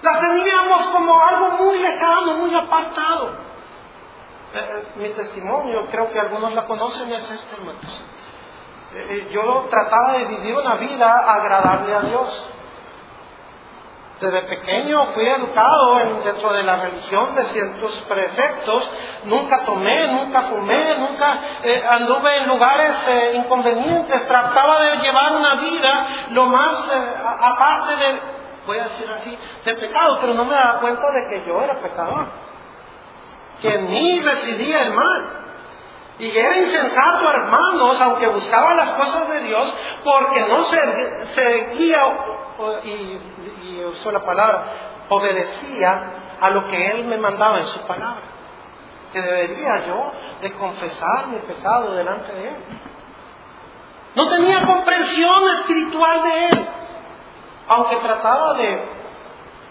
Las 0.01 0.19
teníamos 0.21 0.88
como 0.88 1.19
algo 1.19 1.49
muy 1.63 1.79
lejano, 1.79 2.36
muy 2.36 2.53
apartado. 2.53 3.47
Eh, 4.53 4.60
eh, 4.60 4.83
mi 4.95 5.10
testimonio, 5.10 5.88
creo 5.91 6.12
que 6.12 6.19
algunos 6.19 6.53
la 6.53 6.65
conocen, 6.65 7.12
es 7.13 7.29
este, 7.29 7.55
hermanos. 7.55 8.05
Eh, 8.93 9.29
yo 9.31 9.67
trataba 9.69 10.13
de 10.13 10.25
vivir 10.25 10.55
una 10.55 10.75
vida 10.75 11.25
agradable 11.27 11.95
a 11.95 12.01
Dios. 12.01 12.45
Desde 14.21 14.41
pequeño 14.43 15.05
fui 15.13 15.27
educado 15.27 15.95
dentro 16.23 16.53
de 16.53 16.63
la 16.63 16.77
religión 16.77 17.36
de 17.36 17.43
ciertos 17.45 18.03
preceptos. 18.07 18.89
Nunca 19.25 19.63
tomé, 19.63 20.07
nunca 20.07 20.41
fumé, 20.43 20.95
nunca 20.97 21.39
anduve 21.91 22.38
en 22.38 22.47
lugares 22.47 22.95
inconvenientes. 23.36 24.27
Trataba 24.27 24.79
de 24.79 24.97
llevar 24.97 25.36
una 25.36 25.55
vida 25.57 26.07
lo 26.31 26.47
más 26.47 26.73
aparte 27.41 27.95
de 27.95 28.37
decir 28.75 29.10
así, 29.10 29.38
de 29.65 29.75
pecado, 29.75 30.17
pero 30.21 30.34
no 30.34 30.45
me 30.45 30.53
daba 30.53 30.80
cuenta 30.80 31.12
de 31.12 31.27
que 31.27 31.43
yo 31.47 31.62
era 31.62 31.75
pecador, 31.75 32.25
que 33.62 33.73
en 33.73 33.89
mí 33.89 34.19
residía 34.19 34.84
el 34.84 34.93
mal. 34.93 35.25
Y 36.19 36.36
era 36.36 36.58
insensato, 36.58 37.30
hermanos, 37.30 38.01
aunque 38.01 38.27
buscaba 38.27 38.73
las 38.73 38.89
cosas 38.91 39.30
de 39.30 39.41
Dios, 39.41 39.73
porque 40.03 40.41
no 40.47 40.63
seguía, 40.63 41.99
y, 42.84 43.21
y 43.67 43.86
usó 43.86 44.12
la 44.12 44.21
palabra, 44.21 44.65
obedecía 45.10 46.03
a 46.41 46.49
lo 46.49 46.67
que 46.67 46.88
Él 46.91 47.06
me 47.06 47.17
mandaba 47.17 47.60
en 47.60 47.67
su 47.67 47.80
palabra. 47.82 48.21
Que 49.13 49.21
debería 49.21 49.86
yo 49.88 50.12
de 50.41 50.51
confesar 50.53 51.27
mi 51.27 51.38
pecado 51.39 51.93
delante 51.93 52.34
de 52.34 52.47
Él. 52.49 52.56
No 54.15 54.27
tenía 54.30 54.65
comprensión 54.65 55.49
espiritual 55.49 56.23
de 56.23 56.45
Él, 56.47 56.67
aunque 57.67 57.97
trataba 57.97 58.53
de 58.53 58.82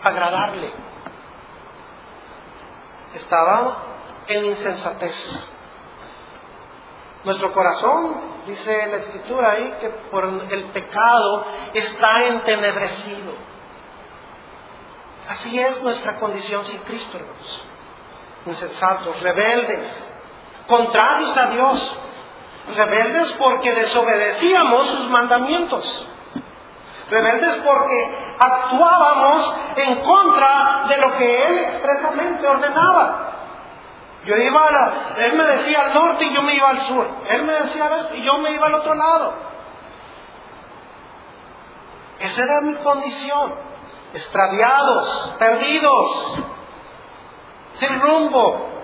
agradarle. 0.03 0.71
Estaba 3.15 3.77
en 4.27 4.45
insensatez. 4.45 5.49
Nuestro 7.25 7.53
corazón, 7.53 8.21
dice 8.47 8.87
la 8.87 8.97
escritura 8.99 9.53
ahí, 9.53 9.77
que 9.81 9.89
por 10.11 10.25
el 10.25 10.65
pecado 10.71 11.45
está 11.75 12.25
entenebrecido. 12.25 13.33
Así 15.29 15.59
es 15.59 15.83
nuestra 15.83 16.21
condición 16.21 16.65
sin 16.65 16.79
Cristo, 16.81 17.17
hermanos. 17.17 17.65
Insensatos, 18.47 19.21
rebeldes, 19.23 19.89
contrarios 20.69 21.37
a 21.37 21.47
Dios. 21.47 21.97
Rebeldes 22.77 23.33
porque 23.33 23.75
desobedecíamos 23.75 24.87
sus 24.89 25.09
mandamientos. 25.11 26.07
Rebeldes 27.09 27.63
porque 27.65 28.15
actuábamos 28.39 29.55
en 29.77 29.97
contra 29.97 30.85
de 30.89 30.97
lo 30.99 31.13
que 31.17 31.47
Él 31.47 31.59
expresamente 31.59 32.47
ordenaba. 32.47 33.27
Yo 34.27 34.37
iba 34.37 34.67
a 34.67 34.73
la, 34.73 34.93
él 35.19 35.35
me 35.35 35.45
decía 35.45 35.83
al 35.83 35.95
norte 35.95 36.25
y 36.25 36.35
yo 36.35 36.43
me 36.43 36.53
iba 36.55 36.69
al 36.69 36.87
sur. 36.89 37.07
Él 37.29 37.45
me 37.45 37.53
decía 37.53 37.87
al 37.87 37.93
este 37.93 38.17
y 38.19 38.25
yo 38.25 38.39
me 38.39 38.51
iba 38.51 38.67
al 38.67 38.75
otro 38.75 38.95
lado. 38.95 39.33
Esa 42.19 42.43
era 42.43 42.61
mi 42.63 42.75
condición. 42.75 43.55
Extraviados, 44.15 45.35
perdidos, 45.39 46.39
sin 47.79 48.01
rumbo, 48.01 48.76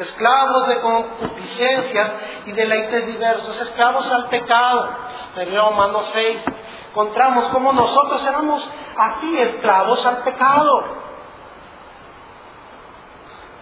esclavos 0.00 0.68
de 0.68 0.80
concupiscencias 0.80 2.14
y 2.46 2.52
deleites 2.52 3.06
diversos, 3.06 3.60
esclavos 3.60 4.10
al 4.10 4.28
pecado. 4.28 4.90
En 5.36 5.54
Romanos 5.54 6.10
6 6.12 6.38
encontramos 6.90 7.46
como 7.48 7.72
nosotros 7.72 8.26
éramos 8.26 8.68
así, 8.96 9.38
esclavos 9.38 10.04
al 10.04 10.18
pecado 10.18 11.00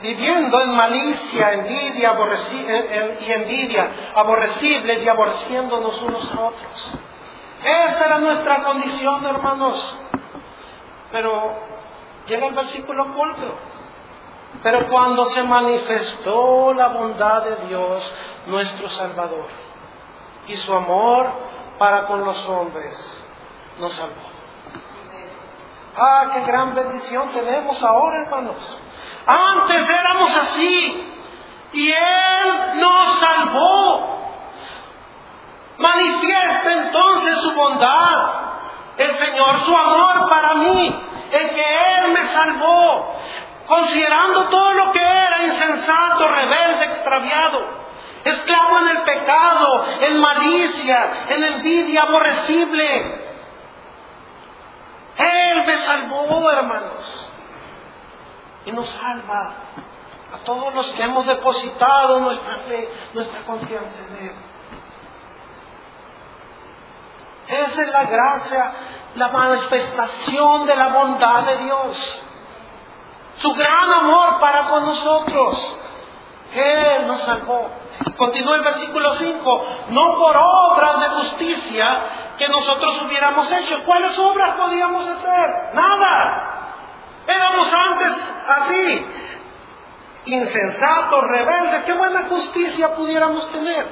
viviendo 0.01 0.61
en 0.61 0.71
malicia, 0.75 1.55
envidia 1.55 2.15
y 3.21 3.33
envidia, 3.33 3.91
aborrecibles 4.15 5.05
y 5.05 5.09
aborreciéndonos 5.09 6.01
unos 6.03 6.35
a 6.35 6.41
otros. 6.41 6.99
Esta 7.65 8.07
era 8.07 8.19
nuestra 8.19 8.63
condición, 8.63 9.25
hermanos. 9.27 9.97
Pero 11.11 11.53
llega 12.27 12.47
el 12.47 12.55
versículo 12.55 13.13
4. 13.15 13.78
Pero 14.63 14.89
cuando 14.89 15.25
se 15.27 15.43
manifestó 15.43 16.75
la 16.75 16.89
bondad 16.89 17.45
de 17.45 17.69
Dios, 17.69 18.15
nuestro 18.47 18.89
Salvador, 18.89 19.47
y 20.49 20.57
su 20.57 20.75
amor 20.75 21.31
para 21.79 22.07
con 22.07 22.25
los 22.25 22.49
hombres, 22.49 23.25
nos 23.79 23.93
salvó. 23.93 24.29
Ah, 25.97 26.31
qué 26.33 26.41
gran 26.43 26.75
bendición 26.75 27.31
tenemos 27.33 27.83
ahora, 27.83 28.19
hermanos. 28.19 28.79
Antes 29.27 29.89
éramos 29.89 30.37
así 30.37 31.15
y 31.73 31.91
Él 31.91 32.81
nos 32.81 33.19
salvó. 33.19 34.19
Manifiesta 35.79 36.73
entonces 36.73 37.39
su 37.39 37.53
bondad, 37.53 38.31
el 38.97 39.11
Señor, 39.11 39.61
su 39.61 39.77
amor 39.77 40.29
para 40.29 40.55
mí, 40.55 41.03
el 41.33 41.51
que 41.51 41.65
Él 41.99 42.13
me 42.13 42.27
salvó, 42.29 43.15
considerando 43.69 44.49
todo 44.49 44.73
lo 44.73 44.93
que 44.93 45.01
era 45.01 45.45
insensato, 45.45 46.27
rebelde, 46.27 46.85
extraviado, 46.87 47.67
esclavo 48.25 48.79
en 48.79 48.89
el 48.89 49.03
pecado, 49.03 49.87
en 50.01 50.21
malicia, 50.21 51.27
en 51.29 51.45
envidia 51.45 52.03
aborrecible. 52.03 53.29
Él 55.19 55.65
me 55.67 55.77
salvó, 55.77 56.51
hermanos 56.51 57.31
y 58.65 58.73
nos 58.73 58.89
salva 58.89 59.55
a 60.35 60.39
todos 60.45 60.75
los 60.75 60.87
que 60.93 61.03
hemos 61.03 61.27
depositado 61.27 62.21
nuestra 62.21 62.55
fe, 62.69 62.89
nuestra 63.15 63.41
confianza 63.41 63.97
en 64.11 64.27
Él. 64.27 64.35
Esa 67.49 67.83
es 67.83 67.93
la 67.93 68.05
gracia, 68.05 68.73
la 69.15 69.29
manifestación 69.29 70.67
de 70.67 70.77
la 70.77 70.89
bondad 70.89 71.45
de 71.45 71.57
Dios. 71.65 72.23
Su 73.41 73.53
gran 73.55 73.93
amor 73.93 74.41
para 74.41 74.67
con 74.67 74.85
nosotros. 74.85 75.77
Él 76.53 77.07
nos 77.07 77.21
salvó. 77.23 77.71
Continúa 78.17 78.57
el 78.57 78.63
versículo 78.63 79.13
5. 79.15 79.67
No 79.91 80.19
por 80.19 80.37
obras 80.37 81.01
de 81.01 81.07
justicia 81.21 82.35
que 82.37 82.49
nosotros 82.49 83.03
hubiéramos 83.03 83.51
hecho. 83.53 83.85
¿Cuáles 83.85 84.19
obras 84.19 84.51
podíamos 84.51 85.07
hacer? 85.07 85.75
Nada. 85.75 86.45
Éramos 87.27 87.73
antes 87.73 88.17
así, 88.49 89.07
insensatos, 90.25 91.25
rebeldes. 91.29 91.83
¿Qué 91.83 91.93
buena 91.93 92.23
justicia 92.25 92.95
pudiéramos 92.97 93.49
tener? 93.51 93.87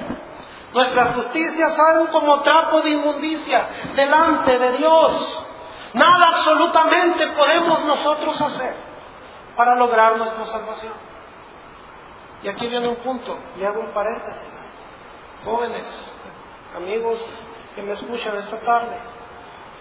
Nuestras 0.73 1.13
justicias 1.15 1.73
salen 1.73 2.07
como 2.07 2.41
trapo 2.41 2.81
de 2.81 2.89
inmundicia 2.89 3.67
delante 3.95 4.57
de 4.57 4.71
Dios. 4.77 5.45
Nada 5.93 6.27
absolutamente 6.29 7.27
podemos 7.27 7.85
nosotros 7.85 8.41
hacer 8.41 8.86
para 9.57 9.75
lograr 9.75 10.17
nuestra 10.17 10.45
salvación. 10.45 10.93
Y 12.43 12.47
aquí 12.47 12.67
viene 12.67 12.87
un 12.87 12.95
punto, 12.97 13.37
le 13.57 13.67
hago 13.67 13.81
un 13.81 13.91
paréntesis. 13.91 14.71
Jóvenes, 15.43 15.85
amigos 16.75 17.19
que 17.75 17.81
me 17.81 17.93
escuchan 17.93 18.37
esta 18.37 18.59
tarde, 18.59 18.97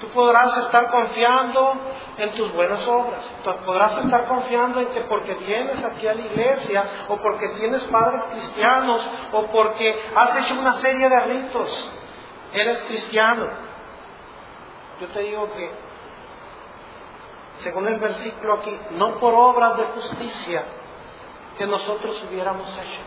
Tú 0.01 0.09
podrás 0.09 0.55
estar 0.59 0.91
confiando 0.91 1.75
en 2.19 2.31
tus 2.33 2.53
buenas 2.53 2.87
obras. 2.87 3.21
Tú 3.43 3.51
podrás 3.65 3.97
estar 3.97 4.27
confiando 4.27 4.81
en 4.81 4.89
que 4.89 5.01
porque 5.03 5.33
vienes 5.35 5.83
aquí 5.83 6.07
a 6.07 6.15
la 6.15 6.21
iglesia 6.21 6.85
o 7.09 7.17
porque 7.17 7.49
tienes 7.51 7.83
padres 7.85 8.23
cristianos 8.31 9.01
o 9.33 9.47
porque 9.47 9.99
has 10.15 10.37
hecho 10.37 10.55
una 10.55 10.75
serie 10.81 11.09
de 11.09 11.21
ritos, 11.21 11.93
eres 12.53 12.83
cristiano. 12.83 13.47
Yo 15.01 15.09
te 15.09 15.21
digo 15.21 15.51
que, 15.55 15.71
según 17.61 17.89
el 17.89 17.99
versículo 17.99 18.55
aquí, 18.55 18.79
no 18.93 19.15
por 19.19 19.35
obras 19.35 19.77
de 19.79 19.85
justicia 19.85 20.65
que 21.59 21.67
nosotros 21.67 22.23
hubiéramos 22.29 22.69
hecho, 22.69 23.01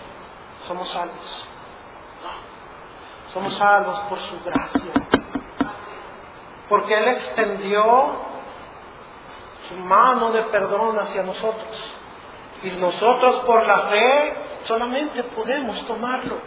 somos 0.67 0.87
salvos. 0.89 1.47
No, 2.23 3.33
somos 3.33 3.57
salvos 3.57 3.99
por 4.09 4.19
su 4.19 4.39
gracia 4.43 5.09
porque 6.69 6.95
Él 6.95 7.07
extendió 7.07 8.29
su 9.67 9.75
mano 9.75 10.31
de 10.31 10.43
perdón 10.43 10.99
hacia 10.99 11.23
nosotros. 11.23 11.93
Y 12.61 12.71
nosotros 12.71 13.37
por 13.37 13.65
la 13.65 13.79
fe 13.87 14.35
solamente 14.65 15.23
podemos 15.23 15.81
tomarlo 15.87 16.37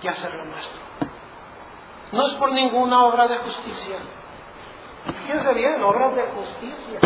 y 0.00 0.06
hacerlo 0.06 0.44
nuestro. 0.44 0.80
No 2.12 2.26
es 2.28 2.34
por 2.34 2.52
ninguna 2.52 3.04
obra 3.06 3.26
de 3.26 3.36
justicia. 3.38 3.96
Fíjense 5.22 5.54
bien, 5.54 5.82
obras 5.82 6.14
de 6.14 6.22
justicia. 6.22 7.00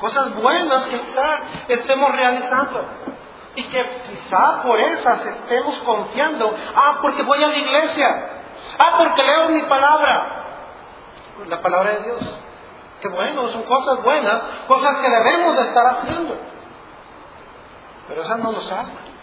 Cosas 0.00 0.34
buenas 0.34 0.86
que 0.86 1.00
quizá 1.00 1.38
estemos 1.68 2.12
realizando. 2.12 2.84
Y 3.54 3.64
que 3.64 4.00
quizá 4.08 4.62
por 4.62 4.78
esas 4.78 5.24
estemos 5.24 5.78
confiando. 5.78 6.54
Ah, 6.74 6.98
porque 7.00 7.22
voy 7.22 7.42
a 7.42 7.48
la 7.48 7.56
iglesia. 7.56 8.30
Ah, 8.78 8.94
porque 8.98 9.22
leo 9.22 9.48
mi 9.48 9.62
palabra 9.62 10.44
la 11.44 11.60
palabra 11.60 11.96
de 11.96 12.04
Dios. 12.04 12.34
Que 13.00 13.08
bueno, 13.08 13.48
son 13.48 13.62
cosas 13.64 14.02
buenas, 14.02 14.42
cosas 14.66 14.96
que 14.98 15.10
debemos 15.10 15.56
de 15.56 15.62
estar 15.62 15.86
haciendo. 15.86 16.36
Pero 18.08 18.22
esas 18.22 18.38
no 18.38 18.52
nos 18.52 18.64
salvan. 18.64 19.16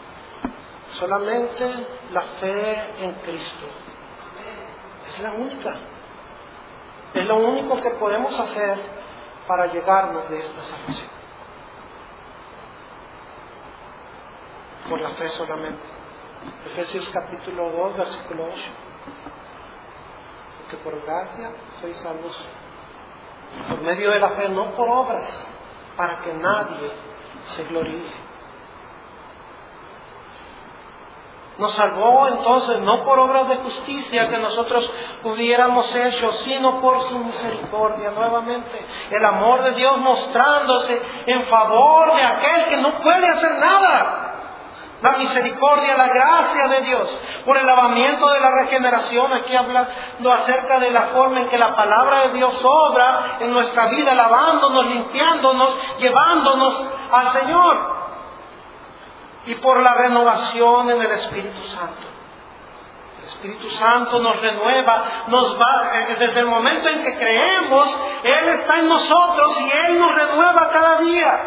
Solamente 0.93 1.87
la 2.11 2.21
fe 2.21 2.83
en 2.99 3.13
Cristo. 3.25 3.65
Es 5.11 5.19
la 5.19 5.31
única. 5.31 5.75
Es 7.13 7.25
lo 7.25 7.37
único 7.37 7.81
que 7.81 7.91
podemos 7.91 8.37
hacer 8.39 8.79
para 9.47 9.67
llegarnos 9.67 10.29
de 10.29 10.39
esta 10.39 10.61
salvación. 10.63 11.09
Por 14.89 15.01
la 15.01 15.09
fe 15.09 15.29
solamente. 15.29 15.93
Efesios 16.65 17.09
capítulo 17.13 17.71
2, 17.71 17.97
versículo 17.97 18.43
8 18.51 18.83
por 20.77 20.99
gracia 21.05 21.51
sois 21.81 21.97
salvos 21.97 22.35
por 23.69 23.81
medio 23.81 24.09
de 24.09 24.19
la 24.19 24.29
fe, 24.29 24.49
no 24.49 24.71
por 24.71 24.89
obras, 24.89 25.29
para 25.95 26.21
que 26.21 26.33
nadie 26.33 26.91
se 27.55 27.63
gloríe. 27.65 28.22
Nos 31.57 31.71
salvó 31.73 32.27
entonces 32.27 32.79
no 32.79 33.03
por 33.03 33.19
obras 33.19 33.47
de 33.47 33.57
justicia 33.57 34.27
que 34.27 34.39
nosotros 34.39 34.89
hubiéramos 35.23 35.93
hecho, 35.95 36.33
sino 36.45 36.81
por 36.81 37.07
su 37.07 37.19
misericordia 37.19 38.09
nuevamente. 38.11 38.83
El 39.11 39.23
amor 39.23 39.61
de 39.61 39.71
Dios 39.73 39.97
mostrándose 39.97 40.99
en 41.27 41.43
favor 41.43 42.15
de 42.15 42.23
aquel 42.23 42.63
que 42.65 42.77
no 42.77 42.89
puede 42.93 43.29
hacer 43.29 43.59
nada. 43.59 44.29
La 45.03 45.11
misericordia, 45.11 45.97
la 45.97 46.07
gracia 46.07 46.67
de 46.69 46.81
Dios, 46.81 47.19
por 47.45 47.57
el 47.57 47.65
lavamiento 47.67 48.31
de 48.31 48.39
la 48.39 48.51
regeneración, 48.51 49.33
aquí 49.33 49.53
hablando 49.53 50.31
acerca 50.31 50.79
de 50.79 50.91
la 50.91 51.01
forma 51.01 51.41
en 51.41 51.49
que 51.49 51.57
la 51.57 51.75
palabra 51.75 52.21
de 52.21 52.29
Dios 52.29 52.53
obra 52.63 53.37
en 53.41 53.51
nuestra 53.51 53.87
vida, 53.87 54.15
lavándonos, 54.15 54.85
limpiándonos, 54.85 55.77
llevándonos 55.99 56.85
al 57.11 57.31
Señor 57.33 58.02
y 59.45 59.55
por 59.55 59.81
la 59.81 59.93
renovación 59.93 60.89
en 60.91 61.01
el 61.01 61.11
Espíritu 61.11 61.63
Santo. 61.67 62.07
El 63.19 63.27
Espíritu 63.27 63.69
Santo 63.71 64.19
nos 64.19 64.39
renueva, 64.41 65.03
nos 65.27 65.59
va, 65.59 65.91
eh, 65.93 66.15
desde 66.19 66.41
el 66.41 66.45
momento 66.45 66.89
en 66.89 67.03
que 67.03 67.17
creemos, 67.17 67.97
Él 68.23 68.49
está 68.49 68.79
en 68.79 68.89
nosotros 68.89 69.59
y 69.59 69.71
Él 69.71 69.99
nos 69.99 70.15
renueva 70.15 70.69
cada 70.69 70.97
día. 70.97 71.41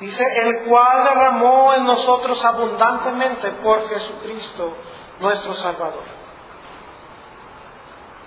Dice, 0.00 0.24
el 0.42 0.64
cual 0.64 1.04
derramó 1.04 1.72
en 1.72 1.84
nosotros 1.84 2.44
abundantemente 2.44 3.50
por 3.52 3.88
Jesucristo, 3.88 4.76
nuestro 5.20 5.54
Salvador. 5.54 6.04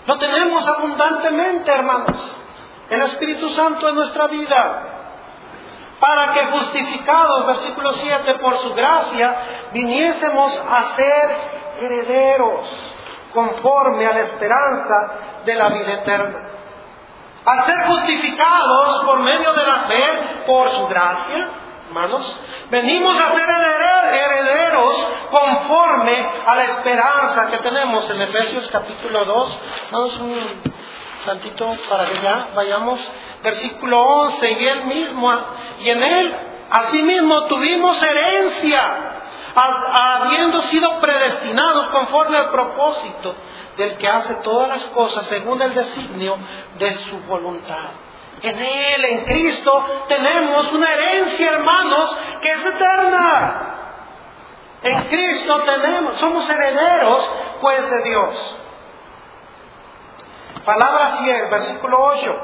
Lo 0.07 0.17
tenemos 0.17 0.67
abundantemente, 0.67 1.71
hermanos, 1.71 2.17
el 2.89 3.01
Espíritu 3.03 3.51
Santo 3.51 3.87
en 3.87 3.95
nuestra 3.95 4.25
vida 4.27 4.98
para 5.99 6.31
que 6.31 6.45
justificados, 6.45 7.45
versículo 7.45 7.93
7, 7.93 8.33
por 8.35 8.61
su 8.61 8.73
gracia, 8.73 9.35
viniésemos 9.73 10.63
a 10.69 10.95
ser 10.95 11.37
herederos 11.81 12.67
conforme 13.33 14.05
a 14.07 14.13
la 14.13 14.21
esperanza 14.21 15.11
de 15.45 15.55
la 15.55 15.69
vida 15.69 15.93
eterna. 15.93 16.39
A 17.45 17.65
ser 17.65 17.85
justificados 17.87 19.03
por 19.05 19.19
medio 19.19 19.53
de 19.53 19.65
la 19.65 19.79
fe, 19.87 20.03
por 20.45 20.71
su 20.77 20.87
gracia, 20.87 21.47
hermanos, 21.87 22.39
venimos 22.69 23.15
a 23.19 23.31
ser 23.31 23.49
herederos 24.13 25.07
conforme 25.31 26.29
a 26.45 26.55
la 26.55 26.63
esperanza 26.63 27.47
que 27.47 27.57
tenemos 27.57 28.09
en 28.09 28.21
Efesios 28.21 28.69
capítulo 28.71 29.25
2. 29.25 29.59
Vamos 29.91 30.19
tantito 31.29 31.77
para 31.87 32.05
que 32.05 32.19
ya 32.21 32.47
vayamos 32.55 32.99
versículo 33.43 34.01
11, 34.01 34.51
y 34.51 34.67
él 34.67 34.85
mismo, 34.85 35.31
y 35.81 35.89
en 35.89 36.01
él, 36.01 36.35
asimismo, 36.71 37.45
tuvimos 37.45 38.01
herencia, 38.01 38.81
habiendo 39.53 40.61
sido 40.63 40.99
predestinados 40.99 41.87
conforme 41.89 42.37
al 42.37 42.49
propósito 42.49 43.35
del 43.77 43.97
que 43.97 44.07
hace 44.07 44.35
todas 44.35 44.69
las 44.69 44.83
cosas 44.85 45.25
según 45.27 45.61
el 45.61 45.73
designio 45.73 46.37
de 46.79 46.93
su 46.95 47.19
voluntad. 47.21 47.89
En 48.41 48.57
Él, 48.57 49.05
en 49.05 49.25
Cristo, 49.25 50.05
tenemos 50.07 50.71
una 50.71 50.91
herencia, 50.91 51.51
hermanos, 51.51 52.17
que 52.41 52.49
es 52.49 52.65
eterna. 52.65 53.75
En 54.81 55.03
Cristo 55.03 55.61
tenemos, 55.65 56.19
somos 56.19 56.49
herederos, 56.49 57.29
pues, 57.59 57.89
de 57.89 58.01
Dios. 58.03 58.58
Palabra 60.69 61.17
fiel, 61.17 61.47
versículo 61.49 61.97
8. 61.99 62.35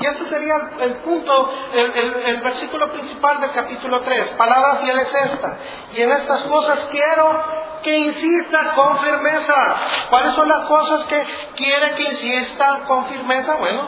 Y 0.00 0.06
este 0.06 0.28
sería 0.30 0.56
el 0.80 0.94
punto, 0.96 1.48
el, 1.72 2.40
versículo 2.40 2.90
principal 2.90 3.40
del 3.40 3.52
capítulo 3.52 4.00
3. 4.00 4.30
Palabra 4.30 4.80
fiel 4.82 4.98
es 4.98 5.14
esta. 5.14 5.58
Y 5.94 6.02
en 6.02 6.10
estas 6.10 6.42
cosas 6.42 6.88
quiero 6.90 7.40
que 7.84 7.98
insistas 7.98 8.70
con 8.70 8.98
firmeza. 8.98 9.76
¿Cuáles 10.10 10.34
son 10.34 10.48
las 10.48 10.62
cosas 10.62 11.04
que 11.04 11.24
quiere 11.54 11.92
que 11.92 12.02
insistas 12.02 12.80
con 12.88 13.06
firmeza? 13.06 13.54
Bueno, 13.54 13.82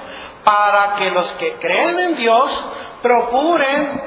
para 0.45 0.95
que 0.95 1.11
los 1.11 1.27
que 1.33 1.55
creen 1.55 1.99
en 1.99 2.15
Dios 2.15 2.65
procuren, 3.03 4.03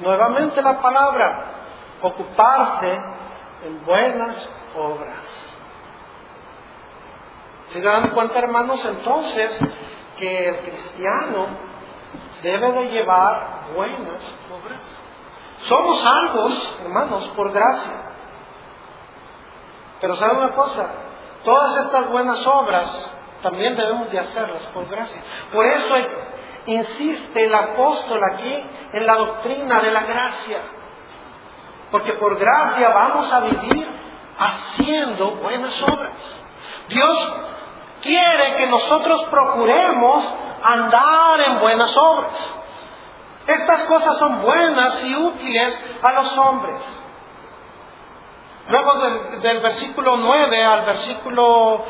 nuevamente 0.00 0.60
la 0.60 0.78
palabra, 0.78 1.44
ocuparse 2.02 3.00
en 3.64 3.82
buenas 3.86 4.36
obras. 4.76 5.39
¿Se 7.72 7.80
dan 7.80 8.10
cuenta, 8.10 8.38
hermanos? 8.38 8.84
Entonces, 8.84 9.58
que 10.16 10.48
el 10.48 10.58
cristiano 10.58 11.46
debe 12.42 12.72
de 12.72 12.88
llevar 12.90 13.66
buenas 13.74 14.24
obras. 14.50 14.80
Somos 15.62 16.02
salvos, 16.02 16.76
hermanos, 16.82 17.28
por 17.36 17.52
gracia. 17.52 17.92
Pero 20.00 20.16
¿saben 20.16 20.38
una 20.38 20.52
cosa? 20.52 20.88
Todas 21.44 21.84
estas 21.84 22.10
buenas 22.10 22.46
obras 22.46 23.10
también 23.42 23.76
debemos 23.76 24.10
de 24.10 24.18
hacerlas 24.18 24.66
por 24.68 24.88
gracia. 24.88 25.22
Por 25.52 25.64
eso 25.64 25.94
insiste 26.66 27.44
el 27.44 27.54
apóstol 27.54 28.20
aquí 28.32 28.64
en 28.92 29.06
la 29.06 29.14
doctrina 29.14 29.80
de 29.80 29.90
la 29.92 30.02
gracia. 30.04 30.58
Porque 31.90 32.12
por 32.14 32.38
gracia 32.38 32.88
vamos 32.88 33.32
a 33.32 33.40
vivir 33.40 33.86
haciendo 34.38 35.32
buenas 35.32 35.82
obras. 35.82 36.12
Dios 36.88 37.32
quiere 38.00 38.54
que 38.56 38.66
nosotros 38.66 39.24
procuremos 39.30 40.34
andar 40.62 41.40
en 41.46 41.60
buenas 41.60 41.94
obras. 41.96 42.54
Estas 43.46 43.82
cosas 43.84 44.18
son 44.18 44.42
buenas 44.42 45.04
y 45.04 45.16
útiles 45.16 45.80
a 46.02 46.12
los 46.12 46.38
hombres. 46.38 46.76
Luego 48.68 48.94
del, 49.42 49.60
versículo 49.60 50.16
9 50.16 50.64
al 50.64 50.86
versículo 50.86 51.84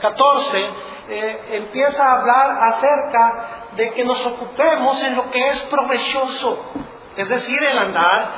14 0.00 0.58
eh, 0.58 0.70
eh, 1.08 1.40
empieza 1.52 2.02
a 2.02 2.20
hablar 2.20 2.72
acerca 2.72 3.46
de 3.76 3.90
que 3.92 4.04
nos 4.04 4.24
ocupemos 4.24 5.02
en 5.02 5.16
lo 5.16 5.30
que 5.30 5.48
es 5.50 5.60
provechoso, 5.62 6.72
es 7.16 7.28
decir, 7.28 7.62
el 7.62 7.78
andar 7.78 8.28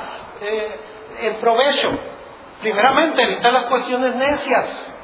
eh, 0.41 0.79
en 1.21 1.35
provecho. 1.35 1.91
Primeramente, 2.61 3.21
evitar 3.23 3.53
las 3.53 3.65
cuestiones 3.65 4.15
necias 4.15 4.94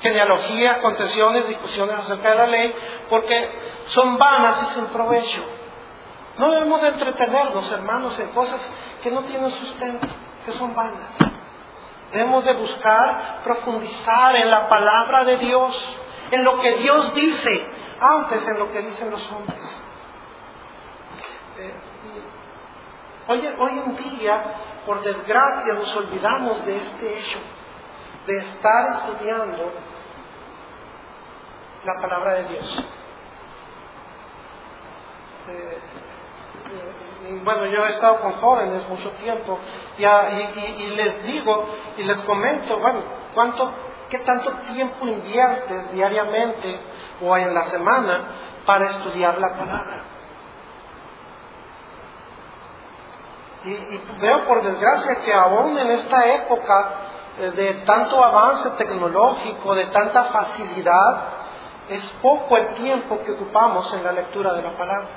genealogías, 0.00 0.78
contenciones, 0.78 1.48
discusiones 1.48 1.98
acerca 1.98 2.30
de 2.30 2.36
la 2.36 2.46
ley, 2.46 2.74
porque 3.08 3.50
son 3.88 4.18
vanas 4.18 4.62
y 4.62 4.74
sin 4.74 4.86
provecho. 4.86 5.42
No 6.38 6.50
debemos 6.50 6.80
de 6.80 6.88
entretenernos, 6.88 7.70
hermanos, 7.70 8.18
en 8.18 8.28
cosas 8.28 8.60
que 9.02 9.10
no 9.10 9.22
tienen 9.24 9.50
sustento, 9.50 10.06
que 10.46 10.52
son 10.52 10.74
vanas. 10.74 11.10
Debemos 12.12 12.44
de 12.44 12.54
buscar 12.54 13.40
profundizar 13.44 14.34
en 14.36 14.50
la 14.50 14.68
palabra 14.68 15.24
de 15.24 15.36
Dios, 15.36 15.96
en 16.30 16.44
lo 16.44 16.60
que 16.60 16.76
Dios 16.76 17.14
dice, 17.14 17.66
antes 18.00 18.46
en 18.48 18.58
lo 18.58 18.72
que 18.72 18.82
dicen 18.82 19.10
los 19.10 19.30
hombres. 19.30 19.80
Eh, 21.58 21.74
hoy, 23.28 23.48
hoy 23.58 23.82
en 23.84 23.96
día, 23.96 24.42
por 24.86 25.02
desgracia, 25.02 25.74
nos 25.74 25.94
olvidamos 25.94 26.64
de 26.64 26.76
este 26.76 27.18
hecho, 27.18 27.38
de 28.26 28.38
estar 28.38 28.86
estudiando 28.94 29.70
la 31.84 31.94
palabra 32.00 32.34
de 32.34 32.44
Dios. 32.44 32.78
Eh, 35.48 35.78
eh, 36.70 37.40
bueno, 37.42 37.66
yo 37.66 37.84
he 37.86 37.90
estado 37.90 38.20
con 38.20 38.32
jóvenes 38.34 38.86
mucho 38.88 39.10
tiempo 39.12 39.58
ya, 39.98 40.30
y, 40.30 40.90
les 40.90 41.22
digo 41.24 41.66
y 41.96 42.02
les 42.02 42.18
comento, 42.18 42.78
bueno, 42.78 43.00
¿cuánto, 43.34 43.70
¿qué 44.08 44.18
tanto 44.20 44.52
tiempo 44.72 45.06
inviertes 45.06 45.92
diariamente 45.92 46.78
o 47.22 47.36
en 47.36 47.54
la 47.54 47.64
semana 47.64 48.20
para 48.66 48.86
estudiar 48.86 49.38
la 49.38 49.50
palabra? 49.50 50.00
Y, 53.64 54.00
veo 54.20 54.44
por 54.46 54.62
desgracia 54.62 55.20
que 55.22 55.32
aún 55.32 55.78
en 55.78 55.90
esta 55.90 56.26
época 56.26 56.90
eh, 57.38 57.50
de 57.52 57.74
tanto 57.84 58.22
avance 58.22 58.70
tecnológico, 58.70 59.74
de 59.74 59.86
tanta 59.86 60.24
facilidad, 60.24 61.39
es 61.90 62.04
poco 62.22 62.56
el 62.56 62.68
tiempo 62.74 63.20
que 63.24 63.32
ocupamos 63.32 63.92
en 63.94 64.04
la 64.04 64.12
lectura 64.12 64.52
de 64.52 64.62
la 64.62 64.70
palabra. 64.70 65.08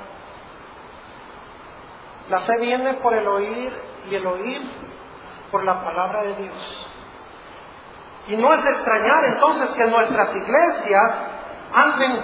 La 2.30 2.40
fe 2.40 2.54
viene 2.60 2.96
por 2.96 3.14
el 3.14 3.28
oír 3.28 3.72
y 4.10 4.16
el 4.16 4.26
oír 4.26 4.62
por 5.52 5.64
la 5.64 5.84
palabra 5.84 6.24
de 6.24 6.34
Dios. 6.34 6.88
Y 8.28 8.38
no 8.38 8.54
es 8.54 8.64
de 8.64 8.72
extrañar 8.72 9.24
entonces 9.26 9.70
que 9.70 9.86
nuestras 9.86 10.36
iglesias 10.36 11.14
anden 11.74 12.22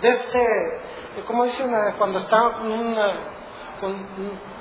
de 0.00 0.08
este, 0.08 0.80
¿cómo 1.26 1.44
dicen 1.44 1.74
cuando 1.98 2.20
está 2.20 2.46
una, 2.58 3.12
con 3.80 4.06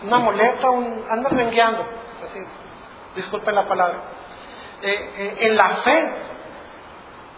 una 0.04 0.20
muleta, 0.20 0.72
un, 0.72 1.06
andan 1.08 1.38
rengueando, 1.38 1.86
así, 2.28 2.40
disculpen 3.16 3.54
la 3.54 3.68
palabra, 3.68 3.98
eh, 4.82 5.14
eh, 5.18 5.38
en 5.42 5.56
la 5.56 5.70
fe 5.70 6.33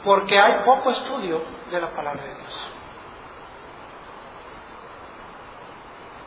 porque 0.05 0.39
hay 0.39 0.63
poco 0.63 0.91
estudio 0.91 1.41
de 1.71 1.81
la 1.81 1.89
palabra 1.89 2.23
de 2.23 2.35
Dios. 2.35 2.71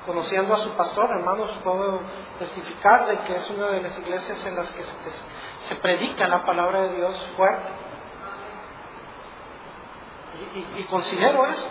conociendo 0.08 0.54
a 0.54 0.58
su 0.60 0.70
pastor, 0.70 1.10
hermanos, 1.10 1.50
puedo 1.62 2.00
testificar 2.38 3.08
de 3.08 3.18
que 3.18 3.36
es 3.36 3.50
una 3.50 3.66
de 3.66 3.82
las 3.82 3.98
iglesias 3.98 4.38
en 4.46 4.56
las 4.56 4.66
que 4.70 4.82
se, 5.68 5.76
predica 5.76 6.26
la 6.26 6.46
palabra 6.46 6.80
de 6.80 6.96
Dios 6.96 7.14
fuerte. 7.36 7.68
Y, 10.54 10.80
y, 10.80 10.84
considero 10.84 11.44
esto. 11.44 11.68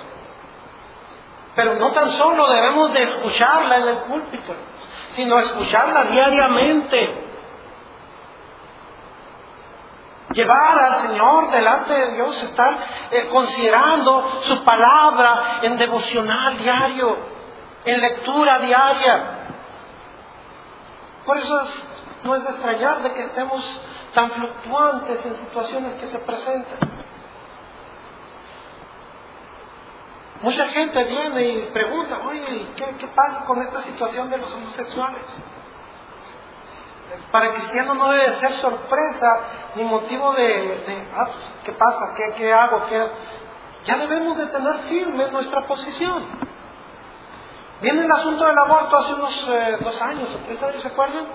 Pero 1.56 1.76
no 1.76 1.92
tan 1.94 2.12
solo 2.12 2.48
debemos 2.48 2.94
de 2.94 3.02
escucharla 3.02 3.78
en 3.78 3.88
el 3.88 3.98
púlpito, 4.02 4.54
sino 5.14 5.40
escucharla 5.40 6.04
diariamente. 6.04 7.27
Llevar 10.38 10.78
al 10.78 11.08
Señor 11.08 11.50
delante 11.50 11.94
de 11.94 12.12
Dios, 12.12 12.44
estar 12.44 12.78
eh, 13.10 13.28
considerando 13.30 14.44
su 14.44 14.64
palabra 14.64 15.62
en 15.64 15.76
devocional 15.78 16.60
diario 16.60 17.18
en 17.84 18.00
lectura 18.00 18.60
diaria. 18.60 19.24
Por 21.26 21.38
eso 21.38 21.68
no 22.24 22.36
es 22.36 22.44
de 22.44 22.50
extrañar 22.52 23.02
de 23.02 23.14
que 23.14 23.22
estemos 23.22 23.82
tan 24.14 24.30
fluctuantes 24.30 25.26
en 25.26 25.38
situaciones 25.38 25.94
que 25.94 26.08
se 26.08 26.20
presentan. 26.20 26.78
Mucha 30.44 30.68
gente 30.68 31.04
viene 31.06 31.42
y 31.42 31.62
pregunta, 31.74 32.20
oye, 32.28 32.68
¿qué, 32.76 32.96
¿qué, 33.00 33.08
pasa 33.08 33.44
con 33.46 33.60
esta 33.64 33.82
situación 33.82 34.30
de 34.30 34.38
los 34.38 34.54
homosexuales? 34.54 35.24
Para 37.32 37.48
el 37.48 37.54
cristiano 37.54 37.94
no 37.94 38.10
debe 38.12 38.40
ser 38.40 38.54
sorpresa 38.56 39.40
ni 39.76 39.84
motivo 39.84 40.34
de, 40.34 41.08
ah, 41.16 41.26
pues, 41.26 41.54
¿qué 41.64 41.72
pasa? 41.74 42.14
¿Qué, 42.16 42.34
¿Qué 42.36 42.54
hago? 42.54 42.86
¿Qué? 42.88 43.08
Ya 43.86 43.98
debemos 43.98 44.38
de 44.38 44.48
tener 44.48 44.78
firme 44.90 45.32
nuestra 45.32 45.62
posición. 45.66 46.26
Viene 47.82 48.06
el 48.06 48.12
asunto 48.12 48.46
del 48.46 48.58
aborto 48.58 48.98
hace 48.98 49.14
unos 49.14 49.48
eh, 49.50 49.78
dos 49.80 50.02
años 50.02 50.30
o 50.36 50.38
tres 50.46 50.62
años, 50.62 50.82
¿se 50.82 50.88
acuerdan? 50.88 51.26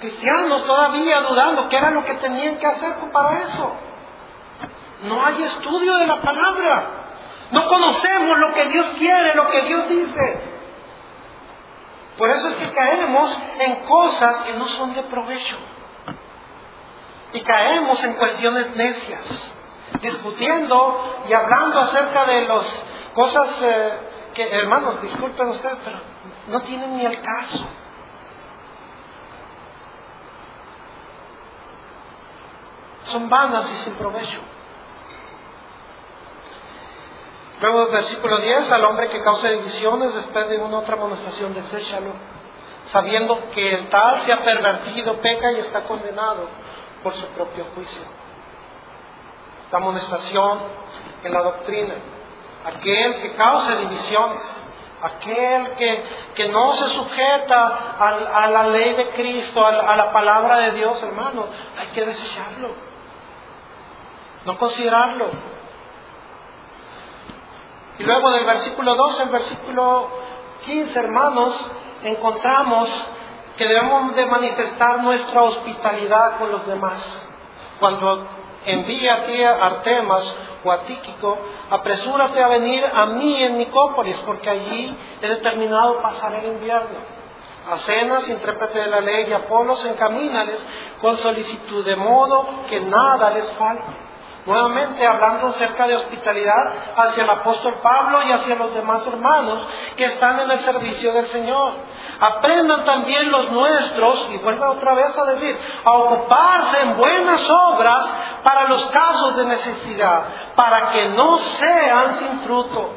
Cristianos 0.00 0.64
todavía 0.64 1.20
dudando 1.20 1.68
qué 1.68 1.76
era 1.76 1.90
lo 1.90 2.04
que 2.04 2.14
tenían 2.14 2.56
que 2.56 2.66
hacer 2.66 2.94
para 3.12 3.40
eso. 3.40 3.72
No 5.02 5.24
hay 5.24 5.42
estudio 5.42 5.96
de 5.98 6.06
la 6.06 6.20
palabra. 6.20 6.86
No 7.50 7.66
conocemos 7.68 8.38
lo 8.38 8.52
que 8.54 8.64
Dios 8.66 8.86
quiere, 8.98 9.34
lo 9.34 9.48
que 9.48 9.62
Dios 9.62 9.88
dice. 9.88 10.57
Por 12.18 12.28
eso 12.30 12.48
es 12.48 12.54
que 12.56 12.72
caemos 12.72 13.38
en 13.60 13.76
cosas 13.86 14.42
que 14.42 14.52
no 14.54 14.68
son 14.68 14.92
de 14.94 15.02
provecho. 15.04 15.56
Y 17.32 17.40
caemos 17.40 18.02
en 18.04 18.14
cuestiones 18.14 18.74
necias, 18.74 19.52
discutiendo 20.02 21.22
y 21.28 21.32
hablando 21.32 21.80
acerca 21.80 22.24
de 22.24 22.46
los 22.46 22.66
Cosas 23.18 23.48
eh, 23.62 23.98
que, 24.32 24.48
hermanos, 24.48 25.02
disculpen 25.02 25.48
ustedes, 25.48 25.78
pero 25.84 25.98
no 26.46 26.62
tienen 26.62 26.96
ni 26.96 27.04
el 27.04 27.20
caso. 27.20 27.66
Son 33.06 33.28
vanas 33.28 33.68
y 33.68 33.76
sin 33.82 33.94
provecho. 33.94 34.38
Luego, 37.60 37.88
versículo 37.88 38.38
10, 38.38 38.70
al 38.70 38.84
hombre 38.84 39.08
que 39.08 39.20
causa 39.20 39.48
divisiones 39.48 40.14
después 40.14 40.48
de 40.48 40.58
una 40.58 40.78
otra 40.78 40.94
amonestación, 40.94 41.54
deséchalo, 41.54 42.12
sabiendo 42.86 43.50
que 43.50 43.74
el 43.74 43.88
tal 43.88 44.24
se 44.24 44.32
ha 44.32 44.44
pervertido, 44.44 45.14
peca 45.16 45.52
y 45.52 45.58
está 45.58 45.82
condenado 45.82 46.46
por 47.02 47.14
su 47.14 47.26
propio 47.28 47.66
juicio. 47.74 48.02
La 49.72 49.78
amonestación 49.78 50.60
en 51.24 51.32
la 51.32 51.42
doctrina 51.42 51.94
aquel 52.64 53.20
que 53.20 53.32
causa 53.32 53.76
divisiones, 53.76 54.64
aquel 55.02 55.70
que, 55.72 56.04
que 56.34 56.48
no 56.48 56.72
se 56.72 56.88
sujeta 56.90 57.96
a, 57.98 58.46
la 58.48 58.66
ley 58.68 58.94
de 58.94 59.10
Cristo, 59.10 59.64
a, 59.64 59.96
la 59.96 60.12
palabra 60.12 60.58
de 60.58 60.72
Dios, 60.72 61.02
hermano, 61.02 61.46
hay 61.78 61.88
que 61.88 62.04
desecharlo, 62.04 62.70
no 64.44 64.58
considerarlo. 64.58 65.57
Y 67.98 68.04
luego 68.04 68.30
del 68.30 68.44
versículo 68.44 68.94
12 68.94 69.22
al 69.22 69.28
versículo 69.30 70.08
15, 70.64 70.98
hermanos, 70.98 71.70
encontramos 72.04 72.88
que 73.56 73.66
debemos 73.66 74.14
de 74.14 74.26
manifestar 74.26 75.02
nuestra 75.02 75.42
hospitalidad 75.42 76.38
con 76.38 76.52
los 76.52 76.64
demás. 76.66 77.26
Cuando 77.80 78.24
envía 78.66 79.14
a 79.14 79.24
ti 79.24 79.42
a 79.42 79.66
Artemas 79.66 80.32
o 80.64 80.70
a 80.70 80.82
Tíquico, 80.82 81.38
apresúrate 81.70 82.42
a 82.42 82.48
venir 82.48 82.84
a 82.94 83.06
mí 83.06 83.42
en 83.42 83.58
Nicópolis, 83.58 84.16
porque 84.20 84.48
allí 84.48 84.96
he 85.20 85.28
determinado 85.28 86.00
pasar 86.00 86.34
el 86.34 86.52
invierno. 86.52 87.18
A 87.68 87.78
Cenas, 87.78 88.28
intérprete 88.28 88.78
de 88.78 88.86
la 88.86 89.00
ley, 89.00 89.26
y 89.28 89.32
Apolos, 89.32 89.84
encamínales 89.84 90.64
con 91.00 91.18
solicitud, 91.18 91.84
de 91.84 91.96
modo 91.96 92.46
que 92.70 92.80
nada 92.80 93.30
les 93.30 93.52
falte 93.54 94.07
Nuevamente 94.48 95.06
hablando 95.06 95.48
acerca 95.48 95.86
de 95.86 95.96
hospitalidad 95.96 96.72
hacia 96.96 97.22
el 97.22 97.28
apóstol 97.28 97.74
Pablo 97.82 98.22
y 98.26 98.32
hacia 98.32 98.54
los 98.54 98.72
demás 98.72 99.06
hermanos 99.06 99.58
que 99.94 100.06
están 100.06 100.40
en 100.40 100.50
el 100.50 100.60
servicio 100.60 101.12
del 101.12 101.26
Señor. 101.26 101.72
Aprendan 102.18 102.82
también 102.86 103.30
los 103.30 103.50
nuestros, 103.50 104.30
y 104.32 104.38
vuelve 104.38 104.64
otra 104.64 104.94
vez 104.94 105.14
a 105.18 105.24
decir, 105.26 105.60
a 105.84 105.92
ocuparse 105.92 106.80
en 106.80 106.96
buenas 106.96 107.46
obras 107.50 108.10
para 108.42 108.68
los 108.68 108.86
casos 108.86 109.36
de 109.36 109.44
necesidad, 109.44 110.22
para 110.56 110.92
que 110.92 111.10
no 111.10 111.36
sean 111.36 112.14
sin 112.14 112.40
fruto. 112.40 112.90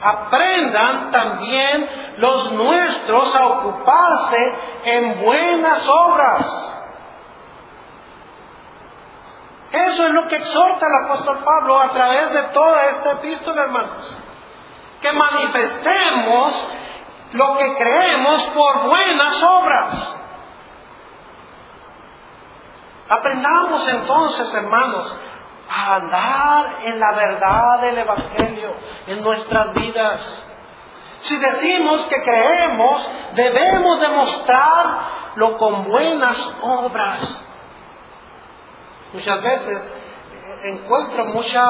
Aprendan 0.00 1.10
también 1.10 1.90
los 2.16 2.50
nuestros 2.52 3.36
a 3.36 3.46
ocuparse 3.46 4.54
en 4.84 5.22
buenas 5.22 5.86
obras 5.86 6.77
eso 9.70 10.06
es 10.06 10.12
lo 10.14 10.28
que 10.28 10.36
exhorta 10.36 10.86
el 10.86 11.04
apóstol 11.04 11.38
Pablo 11.44 11.78
a 11.78 11.88
través 11.88 12.32
de 12.32 12.42
toda 12.54 12.86
esta 12.86 13.10
epístola, 13.12 13.62
hermanos. 13.62 14.16
Que 15.00 15.12
manifestemos 15.12 16.68
lo 17.32 17.56
que 17.56 17.74
creemos 17.76 18.42
por 18.54 18.88
buenas 18.88 19.42
obras. 19.42 20.14
Aprendamos 23.10 23.88
entonces, 23.88 24.54
hermanos, 24.54 25.16
a 25.70 25.94
andar 25.96 26.78
en 26.84 26.98
la 26.98 27.12
verdad 27.12 27.80
del 27.80 27.98
Evangelio 27.98 28.74
en 29.06 29.22
nuestras 29.22 29.74
vidas. 29.74 30.44
Si 31.22 31.36
decimos 31.36 32.06
que 32.06 32.22
creemos, 32.22 33.08
debemos 33.34 34.00
demostrarlo 34.00 35.58
con 35.58 35.84
buenas 35.84 36.52
obras. 36.62 37.44
Muchas 39.12 39.42
veces 39.42 39.82
encuentro 40.64 41.24
mucha 41.26 41.68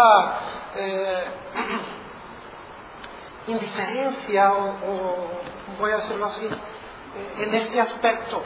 eh, 0.76 1.24
indiferencia, 3.46 4.52
o, 4.52 5.16
voy 5.78 5.92
a 5.92 5.96
decirlo 5.96 6.26
así, 6.26 6.46
eh, 6.46 7.42
en 7.44 7.54
este 7.54 7.80
aspecto. 7.80 8.42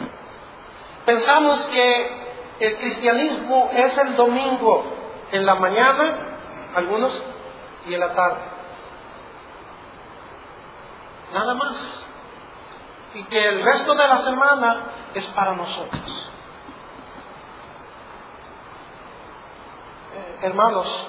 Pensamos 1.07 1.65
que 1.67 2.23
el 2.61 2.77
cristianismo 2.77 3.71
es 3.73 3.97
el 3.99 4.15
domingo 4.15 4.85
en 5.33 5.47
la 5.47 5.55
mañana, 5.57 6.17
algunos, 6.75 7.23
y 7.87 7.95
en 7.95 8.01
la 8.01 8.13
tarde. 8.13 8.41
Nada 11.33 11.55
más. 11.55 11.75
Y 13.15 13.25
que 13.25 13.43
el 13.43 13.63
resto 13.63 13.95
de 13.95 14.09
la 14.09 14.19
semana 14.19 14.77
es 15.15 15.27
para 15.29 15.55
nosotros. 15.55 16.32
Hermanos, 20.43 21.09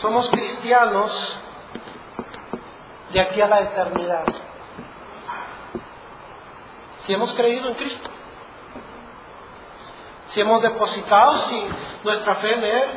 somos 0.00 0.28
cristianos 0.30 1.40
de 3.12 3.20
aquí 3.20 3.40
a 3.40 3.46
la 3.46 3.60
eternidad. 3.60 4.24
Si 7.02 7.12
hemos 7.12 7.32
creído 7.34 7.68
en 7.68 7.74
Cristo, 7.74 8.10
si 10.28 10.40
hemos 10.40 10.62
depositado 10.62 11.38
si 11.48 11.68
nuestra 12.02 12.34
fe 12.36 12.54
en 12.54 12.64
Él, 12.64 12.88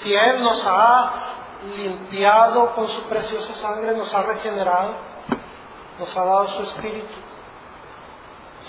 si 0.00 0.14
Él 0.14 0.42
nos 0.42 0.62
ha 0.66 1.12
limpiado 1.76 2.74
con 2.74 2.88
su 2.88 3.02
preciosa 3.04 3.54
sangre, 3.54 3.96
nos 3.96 4.12
ha 4.12 4.22
regenerado, 4.22 4.90
nos 5.98 6.16
ha 6.16 6.24
dado 6.24 6.48
su 6.48 6.62
espíritu. 6.64 7.14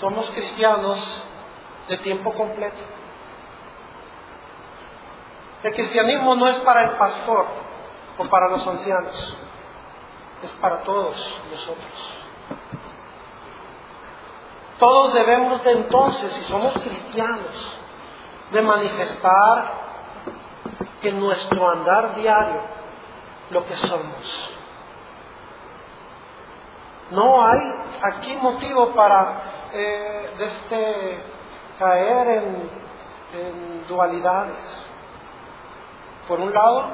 Somos 0.00 0.30
cristianos 0.30 1.22
de 1.88 1.98
tiempo 1.98 2.32
completo. 2.32 2.97
El 5.62 5.74
cristianismo 5.74 6.34
no 6.36 6.46
es 6.46 6.56
para 6.60 6.84
el 6.84 6.90
pastor 6.92 7.46
o 8.16 8.24
para 8.26 8.48
los 8.48 8.66
ancianos, 8.66 9.36
es 10.42 10.50
para 10.52 10.82
todos 10.82 11.16
nosotros. 11.50 12.18
Todos 14.78 15.14
debemos 15.14 15.64
de 15.64 15.72
entonces, 15.72 16.32
si 16.32 16.44
somos 16.44 16.72
cristianos, 16.74 17.78
de 18.52 18.62
manifestar 18.62 19.64
en 21.02 21.18
nuestro 21.18 21.68
andar 21.68 22.14
diario 22.14 22.60
lo 23.50 23.66
que 23.66 23.76
somos. 23.76 24.50
No 27.10 27.44
hay 27.46 27.74
aquí 28.02 28.36
motivo 28.36 28.90
para 28.90 29.40
eh, 29.72 30.30
este, 30.38 31.18
caer 31.78 32.28
en, 32.28 32.70
en 33.32 33.86
dualidades, 33.88 34.87
por 36.28 36.38
un 36.40 36.52
lado 36.52 36.84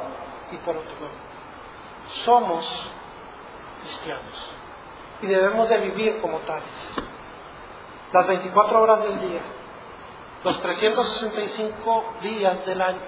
y 0.52 0.56
por 0.58 0.76
otro 0.76 0.92
lado. 0.92 1.24
Somos 2.24 2.64
cristianos 3.82 4.54
y 5.20 5.26
debemos 5.26 5.68
de 5.68 5.78
vivir 5.78 6.20
como 6.20 6.38
tales. 6.38 6.64
Las 8.12 8.26
24 8.28 8.80
horas 8.80 9.02
del 9.02 9.20
día, 9.20 9.40
los 10.44 10.60
365 10.60 12.04
días 12.22 12.64
del 12.64 12.80
año, 12.80 13.00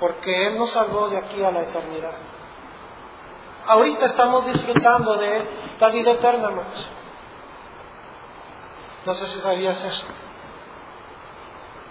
porque 0.00 0.48
Él 0.48 0.58
nos 0.58 0.70
salvó 0.70 1.08
de 1.08 1.18
aquí 1.18 1.42
a 1.44 1.52
la 1.52 1.62
eternidad. 1.62 2.14
Ahorita 3.68 4.06
estamos 4.06 4.46
disfrutando 4.46 5.14
de 5.14 5.42
la 5.78 5.88
vida 5.88 6.12
eterna, 6.12 6.48
hermanos. 6.48 6.88
No 9.04 9.14
sé 9.14 9.26
si 9.28 9.40
sabías 9.40 9.82
eso. 9.84 10.06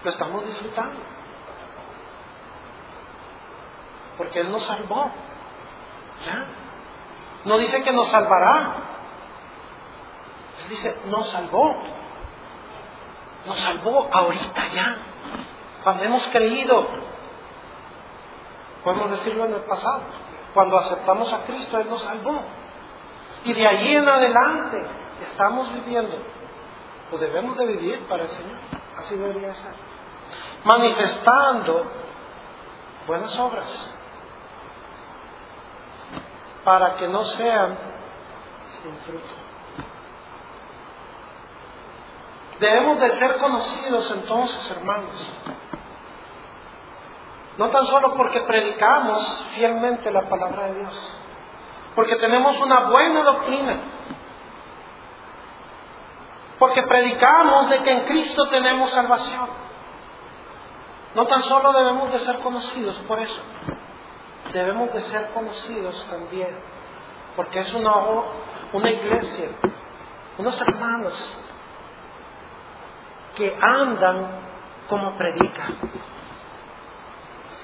Lo 0.04 0.10
estamos 0.10 0.46
disfrutando. 0.46 1.15
Porque 4.16 4.40
Él 4.40 4.50
nos 4.50 4.62
salvó. 4.64 5.10
¿Ya? 6.26 6.44
No 7.44 7.58
dice 7.58 7.82
que 7.82 7.92
nos 7.92 8.08
salvará. 8.08 8.74
Él 10.62 10.68
dice, 10.70 10.98
nos 11.06 11.28
salvó. 11.30 11.76
Nos 13.46 13.60
salvó 13.60 14.08
ahorita 14.12 14.66
ya. 14.74 14.96
Cuando 15.84 16.04
hemos 16.04 16.26
creído. 16.28 16.86
Podemos 18.82 19.10
decirlo 19.10 19.44
en 19.46 19.54
el 19.54 19.60
pasado. 19.62 20.00
Cuando 20.54 20.78
aceptamos 20.78 21.32
a 21.32 21.44
Cristo, 21.44 21.78
Él 21.78 21.88
nos 21.88 22.02
salvó. 22.02 22.40
Y 23.44 23.52
de 23.52 23.66
allí 23.66 23.94
en 23.94 24.08
adelante 24.08 24.84
estamos 25.22 25.72
viviendo. 25.72 26.16
Pues 27.10 27.20
debemos 27.20 27.56
de 27.56 27.66
vivir 27.66 28.00
para 28.08 28.24
el 28.24 28.28
Señor. 28.30 28.58
Así 28.96 29.16
debería 29.16 29.54
ser. 29.54 29.74
Manifestando 30.64 31.84
buenas 33.06 33.38
obras. 33.38 33.90
Para 36.66 36.96
que 36.96 37.06
no 37.06 37.24
sean 37.24 37.78
sin 38.82 38.96
fruto. 39.06 39.34
Debemos 42.58 42.98
de 42.98 43.16
ser 43.18 43.36
conocidos 43.36 44.10
entonces, 44.10 44.70
hermanos. 44.72 45.36
No 47.58 47.68
tan 47.68 47.86
solo 47.86 48.14
porque 48.14 48.40
predicamos 48.40 49.44
fielmente 49.54 50.10
la 50.10 50.22
palabra 50.22 50.66
de 50.66 50.80
Dios, 50.80 51.20
porque 51.94 52.16
tenemos 52.16 52.58
una 52.60 52.80
buena 52.80 53.22
doctrina, 53.22 53.76
porque 56.58 56.82
predicamos 56.82 57.70
de 57.70 57.78
que 57.78 57.92
en 57.92 58.00
Cristo 58.06 58.48
tenemos 58.48 58.90
salvación. 58.90 59.48
No 61.14 61.26
tan 61.26 61.44
solo 61.44 61.72
debemos 61.72 62.12
de 62.12 62.18
ser 62.18 62.40
conocidos 62.40 62.96
por 63.06 63.20
eso, 63.20 63.40
debemos 64.56 64.90
de 64.94 65.02
ser 65.02 65.28
conocidos 65.34 66.06
también, 66.08 66.56
porque 67.36 67.58
es 67.58 67.74
una, 67.74 67.92
una 68.72 68.90
iglesia, 68.90 69.50
unos 70.38 70.58
hermanos 70.62 71.12
que 73.34 73.54
andan 73.60 74.28
como 74.88 75.14
predican, 75.18 75.78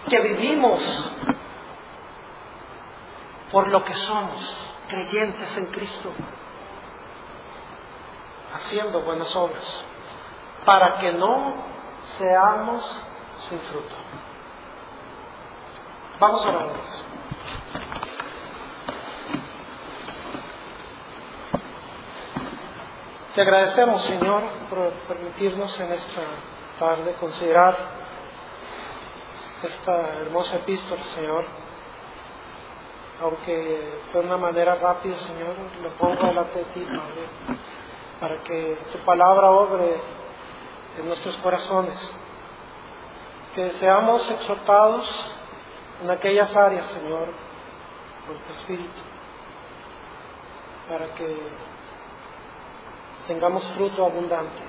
que 0.06 0.20
vivimos 0.20 1.14
por 3.50 3.68
lo 3.68 3.82
que 3.84 3.94
somos, 3.94 4.56
creyentes 4.88 5.56
en 5.56 5.66
Cristo, 5.66 6.10
haciendo 8.52 9.00
buenas 9.00 9.34
obras, 9.34 9.84
para 10.66 10.98
que 10.98 11.10
no 11.14 11.54
seamos 12.18 13.02
sin 13.48 13.58
fruto. 13.60 13.96
Vamos 16.18 16.46
a 16.46 16.48
orar. 16.48 16.68
Te 23.34 23.40
agradecemos, 23.40 24.02
Señor, 24.02 24.42
por 24.68 24.90
permitirnos 25.08 25.80
en 25.80 25.92
esta 25.92 26.22
tarde 26.78 27.14
considerar 27.18 27.74
esta 29.62 30.20
hermosa 30.20 30.56
epístola, 30.56 31.02
Señor. 31.14 31.44
Aunque 33.22 34.02
de 34.12 34.20
una 34.20 34.36
manera 34.36 34.74
rápida, 34.74 35.16
Señor, 35.16 35.54
lo 35.82 35.90
pongo 35.92 36.26
delante 36.26 36.58
de 36.58 36.64
ti, 36.66 36.84
Padre, 36.84 37.56
para 38.20 38.36
que 38.42 38.76
tu 38.92 38.98
palabra 38.98 39.50
obre 39.50 39.98
en 40.98 41.08
nuestros 41.08 41.36
corazones. 41.38 42.18
Que 43.54 43.70
seamos 43.72 44.30
exhortados 44.30 45.32
en 46.02 46.10
aquellas 46.10 46.54
áreas, 46.56 46.84
Señor, 46.86 47.28
por 48.26 48.36
tu 48.36 48.52
Espíritu, 48.52 49.00
para 50.88 51.14
que 51.14 51.36
tengamos 53.28 53.64
fruto 53.68 54.04
abundante 54.04 54.62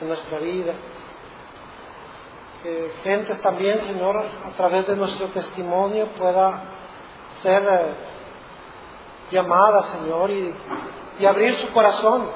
en 0.00 0.08
nuestra 0.08 0.38
vida. 0.38 0.74
Que 2.62 2.92
gentes 3.02 3.40
también, 3.42 3.80
Señor, 3.80 4.16
a 4.16 4.56
través 4.56 4.86
de 4.86 4.96
nuestro 4.96 5.26
testimonio 5.28 6.06
pueda 6.18 6.62
ser 7.42 7.62
eh, 7.68 7.94
llamada, 9.30 9.82
Señor, 9.84 10.30
y, 10.30 10.54
y 11.18 11.26
abrir 11.26 11.54
su 11.54 11.72
corazón 11.72 12.28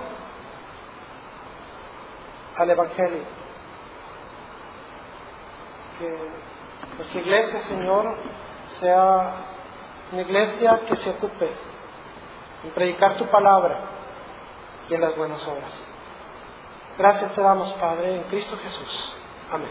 al 2.56 2.70
Evangelio. 2.70 3.22
Que 5.98 6.49
nuestra 7.00 7.20
iglesia, 7.20 7.62
Señor, 7.62 8.14
sea 8.78 9.32
una 10.12 10.20
iglesia 10.20 10.80
que 10.86 10.96
se 10.96 11.08
ocupe 11.08 11.50
en 12.62 12.70
predicar 12.72 13.16
tu 13.16 13.26
palabra 13.26 13.78
y 14.88 14.94
en 14.94 15.00
las 15.00 15.16
buenas 15.16 15.42
obras. 15.48 15.72
Gracias 16.98 17.32
te 17.34 17.40
damos, 17.40 17.72
Padre, 17.74 18.16
en 18.16 18.22
Cristo 18.24 18.58
Jesús. 18.62 19.16
Amén. 19.50 19.70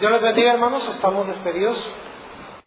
Dios 0.00 0.12
les 0.12 0.20
bendiga, 0.20 0.52
hermanos. 0.52 0.86
Estamos 0.88 1.26
despedidos. 1.26 1.78